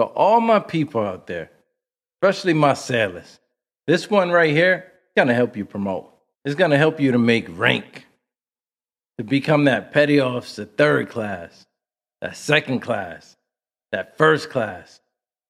So, 0.00 0.06
all 0.06 0.40
my 0.40 0.60
people 0.60 1.02
out 1.02 1.26
there, 1.26 1.50
especially 2.16 2.54
my 2.54 2.72
sailors, 2.72 3.38
this 3.86 4.08
one 4.08 4.30
right 4.30 4.50
here 4.50 4.90
is 4.94 5.12
going 5.14 5.28
to 5.28 5.34
help 5.34 5.58
you 5.58 5.66
promote. 5.66 6.10
It's 6.42 6.54
going 6.54 6.70
to 6.70 6.78
help 6.78 7.00
you 7.00 7.12
to 7.12 7.18
make 7.18 7.46
rank, 7.50 8.06
to 9.18 9.24
become 9.24 9.66
that 9.66 9.92
petty 9.92 10.18
officer, 10.18 10.64
third 10.64 11.10
class, 11.10 11.66
that 12.22 12.34
second 12.34 12.80
class, 12.80 13.36
that 13.92 14.16
first 14.16 14.48
class, 14.48 15.02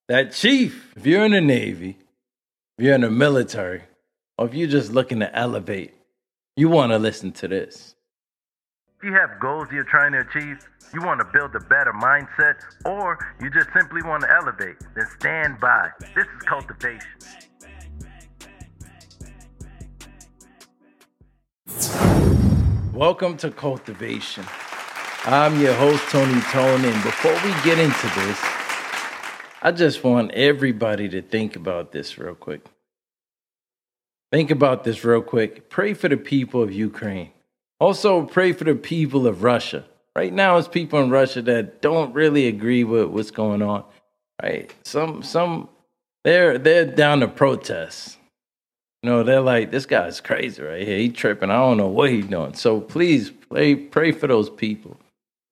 that 0.08 0.32
chief. 0.32 0.94
If 0.96 1.06
you're 1.06 1.24
in 1.24 1.30
the 1.30 1.40
Navy, 1.40 1.96
if 2.76 2.84
you're 2.84 2.96
in 2.96 3.02
the 3.02 3.10
military, 3.12 3.84
or 4.36 4.48
if 4.48 4.54
you're 4.54 4.66
just 4.66 4.90
looking 4.90 5.20
to 5.20 5.32
elevate, 5.32 5.94
you 6.56 6.68
want 6.68 6.90
to 6.90 6.98
listen 6.98 7.30
to 7.34 7.46
this. 7.46 7.94
If 9.02 9.06
you 9.06 9.14
have 9.14 9.40
goals 9.40 9.68
you're 9.72 9.84
trying 9.84 10.12
to 10.12 10.18
achieve, 10.18 10.58
you 10.92 11.00
want 11.00 11.20
to 11.20 11.26
build 11.32 11.54
a 11.54 11.60
better 11.60 11.90
mindset, 11.94 12.56
or 12.84 13.18
you 13.40 13.48
just 13.48 13.70
simply 13.72 14.02
want 14.02 14.24
to 14.24 14.30
elevate, 14.30 14.76
then 14.94 15.06
stand 15.18 15.58
by. 15.58 15.88
This 16.14 16.26
is 16.26 16.42
cultivation. 16.42 17.08
Welcome 22.92 23.38
to 23.38 23.50
Cultivation. 23.50 24.44
I'm 25.24 25.58
your 25.58 25.72
host, 25.72 26.04
Tony 26.10 26.38
Tone, 26.52 26.84
and 26.84 27.02
before 27.02 27.32
we 27.32 27.54
get 27.64 27.78
into 27.78 28.06
this, 28.20 28.38
I 29.62 29.72
just 29.74 30.04
want 30.04 30.32
everybody 30.32 31.08
to 31.08 31.22
think 31.22 31.56
about 31.56 31.92
this 31.92 32.18
real 32.18 32.34
quick. 32.34 32.66
Think 34.30 34.50
about 34.50 34.84
this 34.84 35.02
real 35.06 35.22
quick. 35.22 35.70
Pray 35.70 35.94
for 35.94 36.10
the 36.10 36.18
people 36.18 36.62
of 36.62 36.70
Ukraine. 36.70 37.30
Also, 37.80 38.24
pray 38.26 38.52
for 38.52 38.64
the 38.64 38.74
people 38.74 39.26
of 39.26 39.42
Russia. 39.42 39.84
Right 40.14 40.32
now, 40.32 40.58
it's 40.58 40.68
people 40.68 41.00
in 41.00 41.10
Russia 41.10 41.40
that 41.42 41.80
don't 41.80 42.12
really 42.14 42.46
agree 42.46 42.84
with 42.84 43.06
what's 43.08 43.30
going 43.30 43.62
on. 43.62 43.84
Right? 44.42 44.72
Some, 44.84 45.22
some, 45.22 45.68
they're 46.24 46.58
they're 46.58 46.84
down 46.84 47.20
to 47.20 47.28
protest. 47.28 48.18
You 49.02 49.10
know, 49.10 49.22
they're 49.22 49.40
like, 49.40 49.70
this 49.70 49.86
guy's 49.86 50.20
crazy 50.20 50.62
right 50.62 50.86
here. 50.86 50.98
He 50.98 51.08
tripping. 51.08 51.50
I 51.50 51.56
don't 51.56 51.78
know 51.78 51.88
what 51.88 52.10
he's 52.10 52.26
doing. 52.26 52.52
So 52.52 52.82
please 52.82 53.30
pray, 53.30 53.74
pray 53.74 54.12
for 54.12 54.26
those 54.26 54.50
people. 54.50 55.00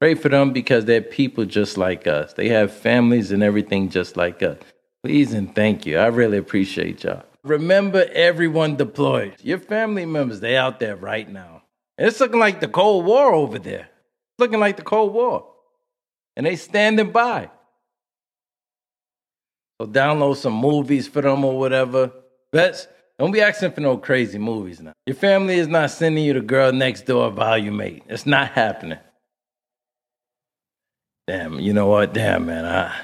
Pray 0.01 0.15
for 0.15 0.29
them 0.29 0.53
because 0.53 0.85
they're 0.85 1.01
people 1.01 1.47
just 1.47 1.79
like 1.79 2.07
us. 2.07 2.35
They 2.35 2.49
have 2.51 2.73
families 2.73 3.33
and 3.33 3.43
everything 3.43 3.89
just 3.89 4.19
like 4.19 4.43
us. 4.43 4.59
Please 5.03 5.33
and 5.33 5.55
thank 5.55 5.87
you. 5.87 5.97
I 5.99 6.07
really 6.09 6.37
appreciate 6.37 7.05
y'all. 7.05 7.25
Remember 7.43 8.07
everyone 8.13 8.77
deployed. 8.77 9.37
Your 9.43 9.59
family 9.59 10.05
members, 10.05 10.41
they 10.41 10.57
out 10.57 10.79
there 10.79 10.97
right 10.97 11.29
now. 11.29 11.58
It's 11.99 12.21
looking 12.21 12.39
like 12.39 12.61
the 12.61 12.69
Cold 12.69 13.05
War 13.05 13.35
over 13.35 13.59
there. 13.59 13.89
It's 13.91 14.39
looking 14.39 14.61
like 14.61 14.77
the 14.77 14.83
Cold 14.83 15.13
War. 15.13 15.47
And 16.37 16.47
they 16.47 16.55
standing 16.57 17.11
by. 17.11 17.51
So 19.81 19.89
download 19.89 20.37
some 20.37 20.55
movies 20.55 21.09
for 21.09 21.23
them 21.23 21.45
or 21.45 21.59
whatever. 21.59 22.13
Vets, 22.53 22.87
don't 23.19 23.33
be 23.33 23.41
asking 23.41 23.73
for 23.73 23.81
no 23.81 23.97
crazy 23.97 24.39
movies 24.39 24.81
now. 24.81 24.93
Your 25.07 25.17
family 25.17 25.59
is 25.59 25.67
not 25.67 25.91
sending 25.91 26.25
you 26.25 26.33
the 26.33 26.41
girl 26.41 26.73
next 26.73 27.07
door 27.07 27.31
volume 27.31 27.77
mate. 27.77 28.05
It's 28.09 28.27
not 28.27 28.53
happening. 28.53 28.99
Damn, 31.27 31.59
you 31.59 31.73
know 31.73 31.89
what? 31.89 32.15
Damn, 32.15 32.47
man. 32.47 32.65
I 32.65 32.95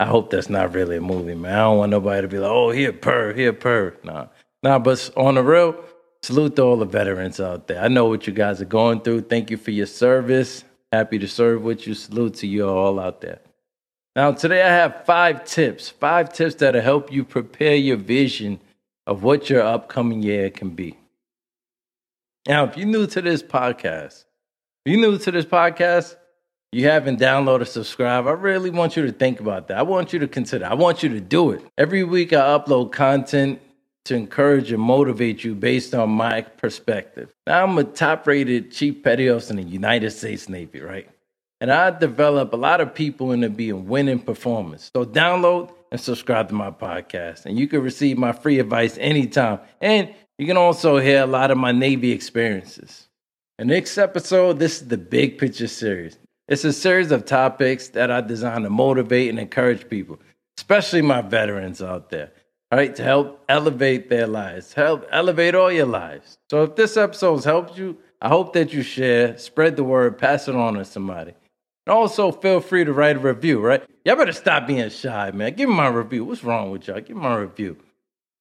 I 0.00 0.06
hope 0.06 0.30
that's 0.30 0.48
not 0.48 0.74
really 0.74 0.96
a 0.96 1.00
movie, 1.00 1.34
man. 1.34 1.52
I 1.52 1.62
don't 1.62 1.78
want 1.78 1.90
nobody 1.90 2.22
to 2.22 2.28
be 2.28 2.38
like, 2.38 2.50
oh, 2.50 2.70
here, 2.70 2.92
purr, 2.92 3.32
here, 3.34 3.52
purr. 3.52 3.96
Nah. 4.04 4.28
Nah, 4.62 4.78
but 4.78 5.10
on 5.16 5.34
the 5.34 5.42
real, 5.42 5.76
Salute 6.22 6.56
to 6.56 6.62
all 6.62 6.76
the 6.76 6.84
veterans 6.84 7.40
out 7.40 7.68
there. 7.68 7.80
I 7.80 7.88
know 7.88 8.06
what 8.06 8.26
you 8.26 8.32
guys 8.32 8.60
are 8.60 8.66
going 8.66 9.00
through. 9.00 9.22
Thank 9.22 9.50
you 9.50 9.56
for 9.56 9.70
your 9.70 9.86
service. 9.86 10.64
Happy 10.92 11.18
to 11.18 11.28
serve 11.28 11.62
with 11.62 11.86
you. 11.86 11.94
Salute 11.94 12.34
to 12.34 12.46
you 12.46 12.68
all 12.68 12.98
out 12.98 13.20
there. 13.20 13.40
Now, 14.16 14.32
today 14.32 14.62
I 14.62 14.68
have 14.68 15.04
five 15.04 15.44
tips, 15.44 15.88
five 15.88 16.32
tips 16.32 16.56
that'll 16.56 16.80
help 16.80 17.12
you 17.12 17.24
prepare 17.24 17.76
your 17.76 17.96
vision 17.96 18.60
of 19.06 19.22
what 19.22 19.48
your 19.48 19.62
upcoming 19.62 20.22
year 20.22 20.50
can 20.50 20.70
be. 20.70 20.98
Now, 22.46 22.64
if 22.64 22.76
you're 22.76 22.86
new 22.86 23.06
to 23.06 23.22
this 23.22 23.42
podcast, 23.42 24.24
if 24.84 24.92
you're 24.92 25.00
new 25.00 25.18
to 25.18 25.30
this 25.30 25.44
podcast, 25.44 26.16
you 26.72 26.86
haven't 26.86 27.20
downloaded, 27.20 27.68
subscribe. 27.68 28.26
I 28.26 28.32
really 28.32 28.70
want 28.70 28.96
you 28.96 29.06
to 29.06 29.12
think 29.12 29.40
about 29.40 29.68
that. 29.68 29.78
I 29.78 29.82
want 29.82 30.12
you 30.12 30.18
to 30.18 30.28
consider. 30.28 30.66
I 30.66 30.74
want 30.74 31.02
you 31.02 31.08
to 31.10 31.20
do 31.20 31.52
it. 31.52 31.62
Every 31.78 32.04
week 32.04 32.32
I 32.32 32.58
upload 32.58 32.92
content 32.92 33.60
to 34.08 34.14
encourage 34.14 34.72
and 34.72 34.82
motivate 34.82 35.44
you 35.44 35.54
based 35.54 35.94
on 35.94 36.08
my 36.08 36.40
perspective. 36.40 37.30
Now, 37.46 37.62
I'm 37.62 37.76
a 37.76 37.84
top 37.84 38.26
rated 38.26 38.72
chief 38.72 39.02
petty 39.02 39.28
officer 39.28 39.52
in 39.52 39.56
the 39.56 39.62
United 39.62 40.10
States 40.10 40.48
Navy, 40.48 40.80
right? 40.80 41.08
And 41.60 41.70
I 41.70 41.90
develop 41.90 42.54
a 42.54 42.56
lot 42.56 42.80
of 42.80 42.94
people 42.94 43.32
into 43.32 43.50
being 43.50 43.86
winning 43.86 44.18
performers. 44.18 44.90
So, 44.94 45.04
download 45.04 45.72
and 45.92 46.00
subscribe 46.00 46.48
to 46.48 46.54
my 46.54 46.70
podcast. 46.70 47.44
And 47.44 47.58
you 47.58 47.68
can 47.68 47.82
receive 47.82 48.16
my 48.16 48.32
free 48.32 48.58
advice 48.58 48.96
anytime. 48.98 49.60
And 49.80 50.14
you 50.38 50.46
can 50.46 50.56
also 50.56 50.98
hear 50.98 51.22
a 51.22 51.26
lot 51.26 51.50
of 51.50 51.58
my 51.58 51.72
Navy 51.72 52.12
experiences. 52.12 53.08
In 53.58 53.66
next 53.68 53.98
episode, 53.98 54.58
this 54.58 54.80
is 54.80 54.88
the 54.88 54.96
Big 54.96 55.36
Picture 55.36 55.68
series. 55.68 56.18
It's 56.46 56.64
a 56.64 56.72
series 56.72 57.12
of 57.12 57.26
topics 57.26 57.88
that 57.88 58.10
I 58.10 58.22
designed 58.22 58.64
to 58.64 58.70
motivate 58.70 59.28
and 59.28 59.38
encourage 59.38 59.86
people, 59.90 60.18
especially 60.56 61.02
my 61.02 61.20
veterans 61.20 61.82
out 61.82 62.08
there 62.08 62.32
right? 62.70 62.94
To 62.96 63.02
help 63.02 63.44
elevate 63.48 64.08
their 64.08 64.26
lives, 64.26 64.72
help 64.72 65.06
elevate 65.10 65.54
all 65.54 65.72
your 65.72 65.86
lives. 65.86 66.38
So 66.50 66.62
if 66.64 66.76
this 66.76 66.96
episode 66.96 67.36
has 67.36 67.44
helped 67.44 67.78
you, 67.78 67.96
I 68.20 68.28
hope 68.28 68.52
that 68.54 68.72
you 68.72 68.82
share, 68.82 69.38
spread 69.38 69.76
the 69.76 69.84
word, 69.84 70.18
pass 70.18 70.48
it 70.48 70.54
on 70.54 70.74
to 70.74 70.84
somebody. 70.84 71.34
And 71.86 71.94
also 71.94 72.32
feel 72.32 72.60
free 72.60 72.84
to 72.84 72.92
write 72.92 73.16
a 73.16 73.20
review, 73.20 73.60
right? 73.60 73.82
Y'all 74.04 74.16
better 74.16 74.32
stop 74.32 74.66
being 74.66 74.90
shy, 74.90 75.30
man. 75.30 75.54
Give 75.54 75.68
me 75.68 75.74
my 75.74 75.88
review. 75.88 76.24
What's 76.24 76.44
wrong 76.44 76.70
with 76.70 76.88
y'all? 76.88 77.00
Give 77.00 77.16
me 77.16 77.22
my 77.22 77.36
review. 77.36 77.76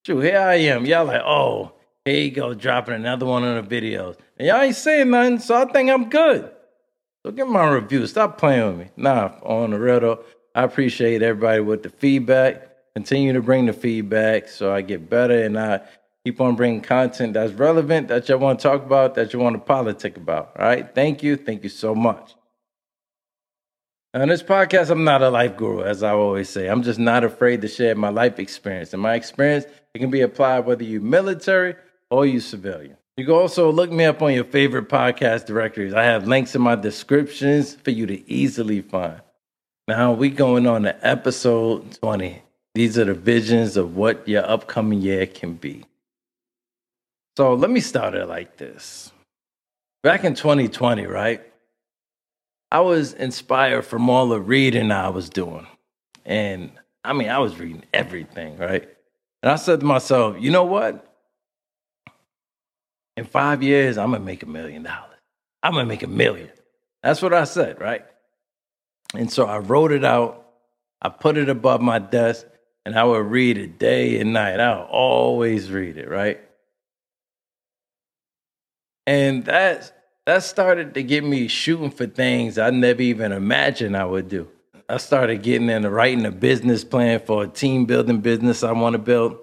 True, 0.04 0.20
here 0.20 0.40
I 0.40 0.56
am. 0.56 0.86
Y'all 0.86 1.06
like, 1.06 1.22
oh, 1.24 1.74
here 2.04 2.22
you 2.22 2.32
go, 2.32 2.54
dropping 2.54 2.96
another 2.96 3.26
one 3.26 3.44
of 3.44 3.68
the 3.68 3.82
videos. 3.82 4.18
And 4.38 4.48
y'all 4.48 4.62
ain't 4.62 4.76
saying 4.76 5.10
nothing, 5.10 5.40
so 5.40 5.62
I 5.62 5.66
think 5.72 5.90
I'm 5.90 6.10
good. 6.10 6.52
So 7.26 7.32
give 7.32 7.48
me 7.48 7.54
my 7.54 7.70
review. 7.70 8.08
Stop 8.08 8.38
playing 8.38 8.68
with 8.68 8.78
me. 8.78 8.92
Nah, 8.98 9.34
on 9.44 9.72
the 9.72 9.80
real 9.80 10.00
though, 10.00 10.24
I 10.56 10.64
appreciate 10.64 11.22
everybody 11.22 11.60
with 11.60 11.84
the 11.84 11.90
feedback 11.90 12.67
continue 12.98 13.32
to 13.32 13.44
bring 13.44 13.68
the 13.68 13.74
feedback 13.74 14.48
so 14.48 14.74
I 14.74 14.82
get 14.82 15.08
better 15.08 15.44
and 15.44 15.60
I 15.60 15.82
keep 16.26 16.42
on 16.42 16.56
bringing 16.56 16.82
content 16.82 17.34
that's 17.34 17.54
relevant 17.54 18.08
that 18.08 18.28
you 18.28 18.36
want 18.40 18.58
to 18.58 18.64
talk 18.64 18.84
about, 18.84 19.14
that 19.14 19.34
you 19.34 19.38
want 19.38 19.54
to 19.54 19.60
politic 19.60 20.18
about. 20.18 20.54
All 20.58 20.66
right. 20.66 20.96
Thank 20.96 21.22
you. 21.22 21.36
Thank 21.36 21.62
you 21.62 21.70
so 21.70 21.94
much. 21.94 22.34
On 24.16 24.28
this 24.30 24.42
podcast, 24.42 24.90
I'm 24.90 25.04
not 25.04 25.22
a 25.22 25.30
life 25.30 25.56
guru, 25.56 25.84
as 25.84 26.02
I 26.02 26.10
always 26.10 26.50
say. 26.50 26.70
I'm 26.70 26.82
just 26.82 26.98
not 26.98 27.24
afraid 27.24 27.62
to 27.62 27.68
share 27.68 27.94
my 27.94 28.10
life 28.10 28.40
experience. 28.40 28.94
And 28.94 29.02
my 29.02 29.14
experience, 29.14 29.66
it 29.94 30.00
can 30.00 30.10
be 30.10 30.22
applied 30.22 30.66
whether 30.66 30.84
you're 30.84 31.00
military 31.00 31.76
or 32.10 32.26
you 32.26 32.40
civilian. 32.40 32.98
You 33.16 33.26
can 33.26 33.36
also 33.36 33.72
look 33.72 33.92
me 33.92 34.06
up 34.06 34.24
on 34.24 34.34
your 34.34 34.46
favorite 34.46 34.90
podcast 34.90 35.46
directories. 35.46 35.94
I 35.94 36.06
have 36.06 36.28
links 36.28 36.56
in 36.56 36.64
my 36.64 36.74
descriptions 36.74 37.76
for 37.76 37.92
you 37.92 38.08
to 38.08 38.28
easily 38.28 38.82
find. 38.82 39.22
Now 39.88 40.14
we 40.14 40.32
going 40.32 40.66
on 40.66 40.82
to 40.82 41.08
episode 41.08 41.92
20. 42.02 42.42
These 42.78 43.00
are 43.00 43.06
the 43.06 43.16
visions 43.16 43.76
of 43.76 43.96
what 43.96 44.28
your 44.28 44.48
upcoming 44.48 45.02
year 45.02 45.26
can 45.26 45.54
be. 45.54 45.84
So 47.36 47.56
let 47.56 47.72
me 47.72 47.80
start 47.80 48.14
it 48.14 48.28
like 48.28 48.58
this. 48.58 49.12
Back 50.04 50.24
in 50.24 50.36
2020, 50.36 51.08
right? 51.08 51.42
I 52.72 52.82
was 52.82 53.14
inspired 53.14 53.84
from 53.84 54.12
all 54.12 54.30
the 54.30 54.40
reading 54.40 54.92
I 54.92 55.10
was 55.10 55.28
doing. 55.28 55.66
And 56.24 56.70
I 57.04 57.14
mean, 57.14 57.30
I 57.30 57.40
was 57.40 57.58
reading 57.58 57.84
everything, 57.96 58.60
right? 58.60 58.88
And 59.42 59.52
I 59.52 59.56
said 59.56 59.80
to 59.80 59.86
myself, 59.88 60.36
you 60.40 60.52
know 60.52 60.66
what? 60.66 61.04
In 63.16 63.26
five 63.26 63.64
years, 63.64 63.98
I'm 63.98 64.12
to 64.12 64.20
make 64.20 64.44
a 64.44 64.46
million 64.46 64.84
dollars. 64.84 65.18
I'm 65.64 65.74
to 65.74 65.84
make 65.84 66.04
a 66.04 66.08
million. 66.08 66.52
That's 67.02 67.24
what 67.24 67.34
I 67.34 67.46
said, 67.46 67.82
right? 67.82 68.06
And 69.16 69.34
so 69.34 69.48
I 69.48 69.58
wrote 69.58 69.92
it 69.92 70.06
out. 70.06 70.46
I 71.02 71.10
put 71.10 71.38
it 71.38 71.50
above 71.50 71.82
my 71.82 71.98
desk 71.98 72.46
and 72.88 72.98
I 72.98 73.04
would 73.04 73.26
read 73.26 73.58
it 73.58 73.78
day 73.78 74.18
and 74.18 74.32
night. 74.32 74.62
I 74.62 74.78
would 74.78 74.86
always 74.86 75.70
read 75.70 75.98
it, 75.98 76.10
right? 76.10 76.40
And 79.06 79.44
that 79.44 79.92
that 80.26 80.44
started 80.44 80.94
to 80.94 81.04
get 81.04 81.26
me 81.26 81.50
shooting 81.50 81.92
for 81.92 82.06
things 82.08 82.58
I 82.58 82.70
never 82.70 83.02
even 83.02 83.34
imagined 83.34 83.98
I 83.98 84.06
would 84.06 84.30
do. 84.30 84.48
I 84.88 84.98
started 84.98 85.44
getting 85.44 85.70
into 85.70 85.90
writing 85.90 86.26
a 86.26 86.32
business 86.32 86.86
plan 86.86 87.20
for 87.20 87.44
a 87.44 87.48
team 87.50 87.84
building 87.84 88.22
business 88.22 88.64
I 88.64 88.72
want 88.72 88.94
to 88.94 89.00
build. 89.00 89.38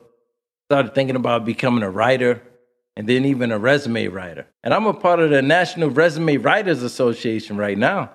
Started 0.71 0.95
thinking 0.95 1.17
about 1.17 1.45
becoming 1.45 1.83
a 1.83 1.91
writer 1.91 2.43
and 2.97 3.07
then 3.07 3.27
even 3.27 3.53
a 3.53 3.59
resume 3.59 4.09
writer. 4.09 4.47
And 4.63 4.73
I'm 4.73 4.87
a 4.87 4.95
part 4.95 5.21
of 5.21 5.29
the 5.29 5.43
National 5.43 5.91
Resume 5.91 6.39
Writers 6.39 6.83
Association 6.83 7.59
right 7.59 7.77
now. 7.77 8.11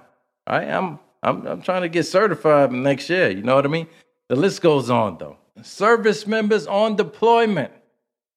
I'm 0.48 0.98
I'm 1.22 1.46
I'm 1.46 1.62
trying 1.62 1.84
to 1.84 1.90
get 1.90 2.08
certified 2.08 2.72
next 2.72 3.12
year. 3.12 3.30
You 3.30 3.44
know 3.44 3.54
what 3.54 3.66
I 3.66 3.70
mean? 3.70 3.88
The 4.30 4.36
list 4.36 4.62
goes 4.62 4.90
on, 4.90 5.18
though. 5.18 5.38
Service 5.64 6.26
members 6.26 6.68
on 6.68 6.96
deployment. 6.96 7.72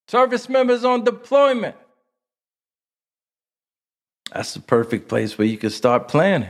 Service 0.09 0.49
members 0.49 0.85
on 0.85 1.05
deployment. 1.05 1.77
That's 4.33 4.55
the 4.55 4.61
perfect 4.61 5.09
place 5.09 5.39
where 5.39 5.47
you 5.47 5.59
can 5.59 5.71
start 5.71 6.09
planning. 6.09 6.49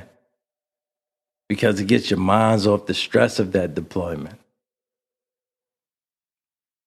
because 1.48 1.78
it 1.80 1.86
gets 1.86 2.08
your 2.08 2.18
minds 2.18 2.66
off 2.66 2.86
the 2.86 2.94
stress 2.94 3.38
of 3.38 3.52
that 3.52 3.74
deployment. 3.74 4.38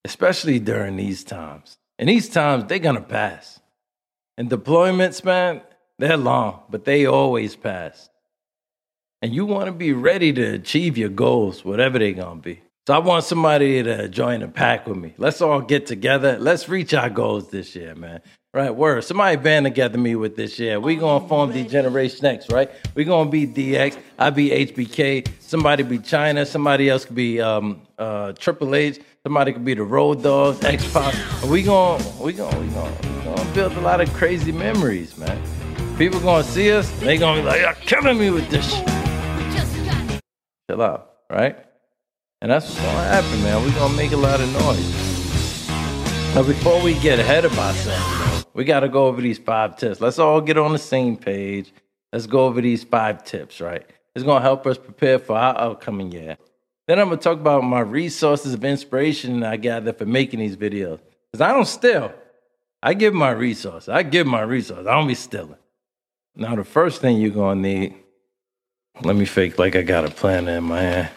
Especially 0.04 0.58
during 0.58 0.96
these 0.96 1.24
times. 1.24 1.78
And 2.00 2.10
these 2.10 2.28
times, 2.30 2.66
they're 2.66 2.80
going 2.80 2.96
to 2.96 3.01
pass. 3.01 3.60
And 4.38 4.50
deployments, 4.50 5.24
man, 5.24 5.62
they're 6.00 6.18
long, 6.18 6.63
but 6.69 6.84
they 6.84 7.06
always 7.06 7.56
pass. 7.56 8.10
And 9.21 9.33
you 9.33 9.45
want 9.45 9.67
to 9.67 9.71
be 9.71 9.94
ready 9.94 10.31
to 10.33 10.53
achieve 10.53 10.97
your 10.97 11.09
goals, 11.09 11.65
whatever 11.65 11.97
they're 11.97 12.12
going 12.12 12.38
to 12.38 12.44
be. 12.44 12.62
So 12.88 12.94
I 12.94 13.00
want 13.00 13.23
somebody 13.23 13.81
to 13.81 14.07
join 14.07 14.41
the 14.41 14.47
pack 14.47 14.85
with 14.85 14.97
me. 14.97 15.15
Let's 15.17 15.41
all 15.41 15.62
get 15.62 15.88
together. 15.88 16.38
Let's 16.39 16.69
reach 16.69 16.94
our 16.94 17.09
goals 17.09 17.50
this 17.50 17.75
year, 17.75 17.95
man. 17.95 18.21
Right, 18.53 18.69
word. 18.69 19.03
Somebody 19.03 19.35
band 19.38 19.65
together 19.65 19.97
me 19.97 20.15
with 20.15 20.35
this 20.35 20.59
year. 20.59 20.79
We 20.79 20.95
gonna 20.95 21.27
form 21.27 21.51
D-Generation 21.51 22.25
X, 22.25 22.50
right? 22.50 22.71
We 22.94 23.03
gonna 23.03 23.29
be 23.29 23.45
DX. 23.45 23.97
I 24.17 24.29
be 24.29 24.50
HBK. 24.50 25.27
Somebody 25.39 25.83
be 25.83 26.00
Chyna. 26.00 26.47
Somebody 26.47 26.89
else 26.89 27.03
could 27.03 27.15
be 27.15 27.41
um, 27.41 27.81
uh, 27.97 28.31
Triple 28.33 28.75
H. 28.75 29.01
Somebody 29.23 29.51
could 29.51 29.65
be 29.65 29.73
the 29.73 29.83
Road 29.83 30.23
Doggs, 30.23 30.63
X 30.63 30.89
Pac. 30.94 31.15
We 31.50 31.63
gonna 31.63 32.01
we 32.17 32.31
gonna 32.31 32.57
we 32.59 32.67
gonna 32.67 32.97
we 33.01 33.23
gonna 33.25 33.53
build 33.53 33.73
a 33.73 33.81
lot 33.81 34.00
of 34.00 34.13
crazy 34.13 34.53
memories, 34.53 35.17
man. 35.17 35.97
People 35.97 36.21
gonna 36.21 36.44
see 36.44 36.71
us. 36.71 36.89
They 37.00 37.17
gonna 37.17 37.41
be 37.41 37.47
like, 37.47 37.59
"You're 37.59 37.73
killing 37.73 38.17
me 38.17 38.29
with 38.29 38.50
this." 38.50 38.71
Shit. 38.73 38.94
Chill 40.75 40.81
out, 40.81 41.10
right? 41.30 41.57
And 42.42 42.51
that's 42.51 42.68
what's 42.68 42.81
gonna 42.81 43.07
happen, 43.07 43.42
man. 43.44 43.63
We're 43.63 43.80
gonna 43.80 43.95
make 43.95 44.12
a 44.12 44.18
lot 44.18 44.42
of 44.42 44.51
noise. 44.51 45.69
Now, 46.36 46.44
before 46.44 46.83
we 46.83 46.95
get 47.00 47.18
ahead 47.18 47.45
of 47.45 47.57
ourselves, 47.57 48.45
we 48.54 48.66
gotta 48.66 48.89
go 48.89 49.06
over 49.06 49.22
these 49.22 49.38
five 49.38 49.77
tips. 49.77 50.01
Let's 50.01 50.19
all 50.19 50.42
get 50.42 50.57
on 50.57 50.74
the 50.74 50.77
same 50.77 51.16
page. 51.16 51.72
Let's 52.12 52.27
go 52.27 52.45
over 52.45 52.60
these 52.60 52.83
five 52.83 53.24
tips, 53.24 53.62
right? 53.62 53.86
It's 54.16 54.25
gonna 54.25 54.42
help 54.42 54.68
us 54.68 54.77
prepare 54.77 55.18
for 55.18 55.38
our 55.38 55.57
upcoming 55.57 56.12
year. 56.12 56.36
Then 56.89 57.00
I'm 57.00 57.07
gonna 57.07 57.22
talk 57.22 57.39
about 57.39 57.63
my 57.63 57.80
resources 57.80 58.54
of 58.54 58.66
inspiration 58.66 59.44
I 59.44 59.56
gather 59.56 59.94
for 59.94 60.06
making 60.06 60.42
these 60.42 60.57
videos. 60.57 61.00
Because 61.31 61.39
I 61.39 61.54
don't 61.54 61.69
steal. 61.69 62.13
I 62.83 62.95
give 62.95 63.13
my 63.13 63.31
resources. 63.31 63.88
I 63.88 64.04
give 64.04 64.27
my 64.27 64.42
resources. 64.42 64.88
I 64.88 64.94
don't 64.94 65.07
be 65.07 65.16
stealing. 65.16 65.56
Now, 66.36 66.54
the 66.57 66.66
first 66.66 67.00
thing 67.00 67.22
you're 67.22 67.31
gonna 67.31 67.62
need, 67.62 67.95
let 69.01 69.15
me 69.15 69.25
fake 69.25 69.59
like 69.59 69.75
I 69.75 69.81
got 69.81 70.06
a 70.06 70.12
plan 70.12 70.47
in 70.47 70.63
my 70.63 70.81
hand 70.81 71.09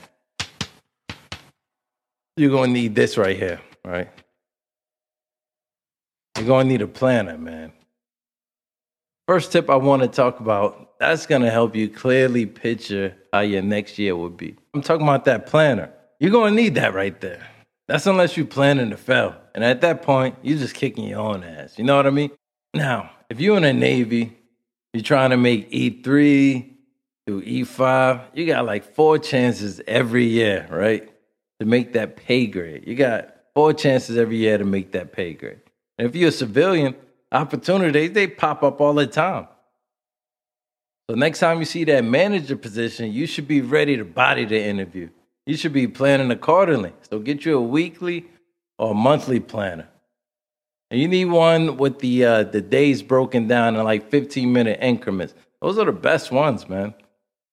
you're 2.39 2.51
to 2.69 2.73
need 2.73 2.95
this 2.95 3.19
right 3.19 3.37
here, 3.37 3.61
right? 3.85 4.09
You're 6.37 6.47
to 6.67 6.69
need 6.69 6.83
a 6.83 6.87
planner, 6.87 7.37
man. 7.37 7.73
First 9.27 9.53
tip 9.53 9.69
I 9.69 9.77
want 9.77 10.03
to 10.03 10.09
talk 10.09 10.41
about 10.41 10.99
that's 10.99 11.27
to 11.43 11.51
help 11.51 11.77
you 11.77 11.89
clearly 11.89 12.47
picture 12.47 13.15
how 13.33 13.41
your 13.41 13.63
next 13.63 13.99
year 13.99 14.17
will 14.17 14.31
be. 14.31 14.57
I'm 14.75 14.83
talking 14.83 15.07
about 15.07 15.27
that 15.27 15.47
planner. 15.47 15.93
You're 16.19 16.33
to 16.57 16.63
need 16.63 16.75
that 16.77 16.95
right 16.95 17.21
there. 17.21 17.47
That's 17.87 18.07
unless 18.07 18.37
you're 18.37 18.47
planning 18.47 18.91
to 18.91 18.97
fail. 18.97 19.37
And 19.55 19.65
at 19.65 19.81
that 19.83 20.03
point, 20.03 20.37
you're 20.43 20.59
just 20.59 20.75
kicking 20.75 21.05
your 21.05 21.21
own 21.21 21.45
ass. 21.45 21.79
You 21.79 21.85
know 21.85 21.97
what 21.97 22.07
I 22.07 22.11
mean? 22.11 22.31
Now, 22.75 23.11
if 23.31 23.41
you're 23.41 23.57
in 23.57 23.63
the 23.63 23.73
Navy, 23.73 24.37
you're 24.93 25.03
trying 25.03 25.31
to 25.31 25.37
make 25.37 25.71
E3 25.71 26.68
through 27.29 27.43
E5, 27.43 28.23
you 28.35 28.47
got 28.47 28.65
like 28.65 28.95
four 28.95 29.19
chances 29.19 29.81
every 29.87 30.25
year, 30.25 30.67
right? 30.71 31.09
to 31.61 31.67
make 31.67 31.93
that 31.95 32.17
pay 32.17 32.47
grade. 32.47 32.85
You 32.87 32.95
got 32.95 33.35
four 33.55 33.73
chances 33.73 34.17
every 34.17 34.37
year 34.37 34.59
to 34.59 34.65
make 34.65 34.93
that 34.93 35.13
pay 35.13 35.35
grade. 35.35 35.61
And 35.99 36.09
if 36.09 36.15
you're 36.15 36.29
a 36.29 36.33
civilian, 36.33 36.95
opportunities, 37.33 38.13
they 38.13 38.27
pop 38.27 38.63
up 38.63 38.81
all 38.81 38.95
the 38.95 39.07
time. 39.07 39.49
So 41.11 41.17
next 41.17 41.41
time 41.41 41.59
you 41.59 41.65
see 41.65 41.85
that 41.85 42.05
manager 42.05 42.57
position, 42.57 43.13
you 43.13 43.27
should 43.27 43.49
be 43.49 43.61
ready 43.61 43.97
to 43.97 44.05
body 44.05 44.45
the 44.45 44.61
interview. 44.63 45.09
You 45.47 45.57
should 45.57 45.73
be 45.73 45.89
planning 45.89 46.31
accordingly. 46.31 46.93
So 47.11 47.19
get 47.19 47.45
you 47.45 47.57
a 47.57 47.63
weekly 47.63 48.27
or 48.79 48.95
monthly 48.95 49.41
planner. 49.41 49.89
And 50.91 51.01
you 51.01 51.09
need 51.09 51.27
one 51.27 51.77
with 51.77 51.99
the 51.99 52.25
uh, 52.25 52.43
the 52.45 52.63
days 52.63 53.03
broken 53.03 53.47
down 53.47 53.77
in 53.77 53.85
like 53.85 54.11
15 54.11 54.53
minute 54.53 54.79
increments. 54.81 55.35
Those 55.61 55.79
are 55.79 55.85
the 55.85 55.93
best 55.93 56.31
ones, 56.31 56.69
man. 56.69 56.95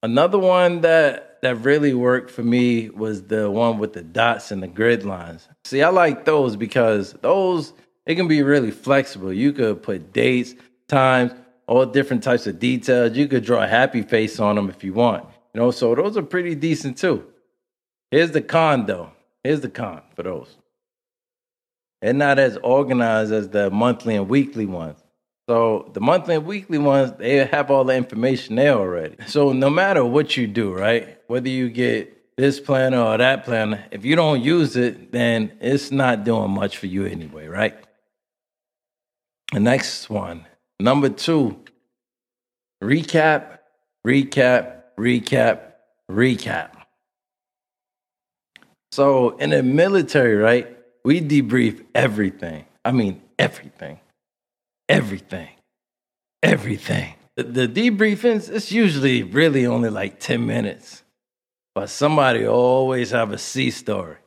Another 0.05 0.37
one 0.37 0.81
that 0.81 1.41
that 1.41 1.55
really 1.61 1.95
worked 1.95 2.29
for 2.29 2.43
me 2.43 2.91
was 2.91 3.23
the 3.23 3.49
one 3.49 3.79
with 3.79 3.93
the 3.93 4.03
dots 4.03 4.51
and 4.51 4.61
the 4.61 4.67
grid 4.67 5.03
lines. 5.03 5.49
See, 5.63 5.81
I 5.81 5.89
like 5.89 6.25
those 6.25 6.55
because 6.55 7.13
those 7.21 7.73
it 8.05 8.13
can 8.13 8.27
be 8.27 8.43
really 8.43 8.69
flexible. 8.69 9.33
You 9.33 9.51
could 9.51 9.81
put 9.81 10.13
dates, 10.13 10.53
times, 10.87 11.31
all 11.65 11.87
different 11.87 12.21
types 12.21 12.45
of 12.45 12.59
details. 12.59 13.17
You 13.17 13.27
could 13.27 13.43
draw 13.43 13.63
a 13.63 13.67
happy 13.67 14.03
face 14.03 14.39
on 14.39 14.57
them 14.57 14.69
if 14.69 14.83
you 14.83 14.93
want. 14.93 15.25
You 15.55 15.61
know, 15.61 15.71
so 15.71 15.95
those 15.95 16.17
are 16.17 16.21
pretty 16.21 16.53
decent 16.53 16.99
too. 16.99 17.25
Here's 18.11 18.29
the 18.29 18.43
con 18.43 18.85
though. 18.85 19.09
Here's 19.43 19.61
the 19.61 19.69
con 19.69 20.03
for 20.15 20.21
those. 20.21 20.55
They're 22.03 22.13
not 22.13 22.37
as 22.37 22.57
organized 22.57 23.33
as 23.33 23.49
the 23.49 23.71
monthly 23.71 24.15
and 24.15 24.29
weekly 24.29 24.67
ones. 24.67 25.03
So 25.47 25.91
the 25.93 26.01
monthly 26.01 26.35
and 26.35 26.45
weekly 26.45 26.79
ones, 26.79 27.13
they 27.19 27.45
have 27.45 27.69
all 27.69 27.83
the 27.83 27.95
information 27.95 28.55
there 28.55 28.73
already. 28.73 29.15
So 29.27 29.53
no 29.53 29.69
matter 29.69 30.03
what 30.03 30.35
you 30.35 30.47
do, 30.47 30.73
right? 30.73 31.19
Whether 31.27 31.49
you 31.49 31.69
get 31.69 32.35
this 32.35 32.59
planner 32.59 32.99
or 32.99 33.17
that 33.17 33.45
planner, 33.45 33.85
if 33.91 34.03
you 34.03 34.15
don't 34.15 34.41
use 34.41 34.75
it, 34.75 35.11
then 35.11 35.51
it's 35.61 35.91
not 35.91 36.23
doing 36.23 36.49
much 36.49 36.77
for 36.77 36.87
you 36.87 37.05
anyway, 37.05 37.45
right? 37.47 37.75
The 39.53 39.59
next 39.59 40.09
one, 40.09 40.47
number 40.79 41.09
two, 41.09 41.59
recap, 42.83 43.59
recap, 44.05 44.81
recap, 44.97 45.59
recap. 46.09 46.71
So 48.91 49.37
in 49.37 49.51
the 49.51 49.61
military, 49.61 50.35
right, 50.35 50.75
we 51.03 51.21
debrief 51.21 51.85
everything. 51.93 52.65
I 52.83 52.91
mean, 52.91 53.21
everything 53.37 53.99
everything. 54.89 55.49
Everything. 56.43 57.13
The, 57.35 57.43
the 57.43 57.67
debriefings, 57.67 58.49
it's 58.49 58.71
usually 58.71 59.23
really 59.23 59.65
only 59.65 59.89
like 59.89 60.19
10 60.19 60.45
minutes. 60.45 61.03
But 61.73 61.89
somebody 61.89 62.47
always 62.47 63.11
have 63.11 63.31
a 63.31 63.37
sea 63.37 63.71
story. 63.71 64.17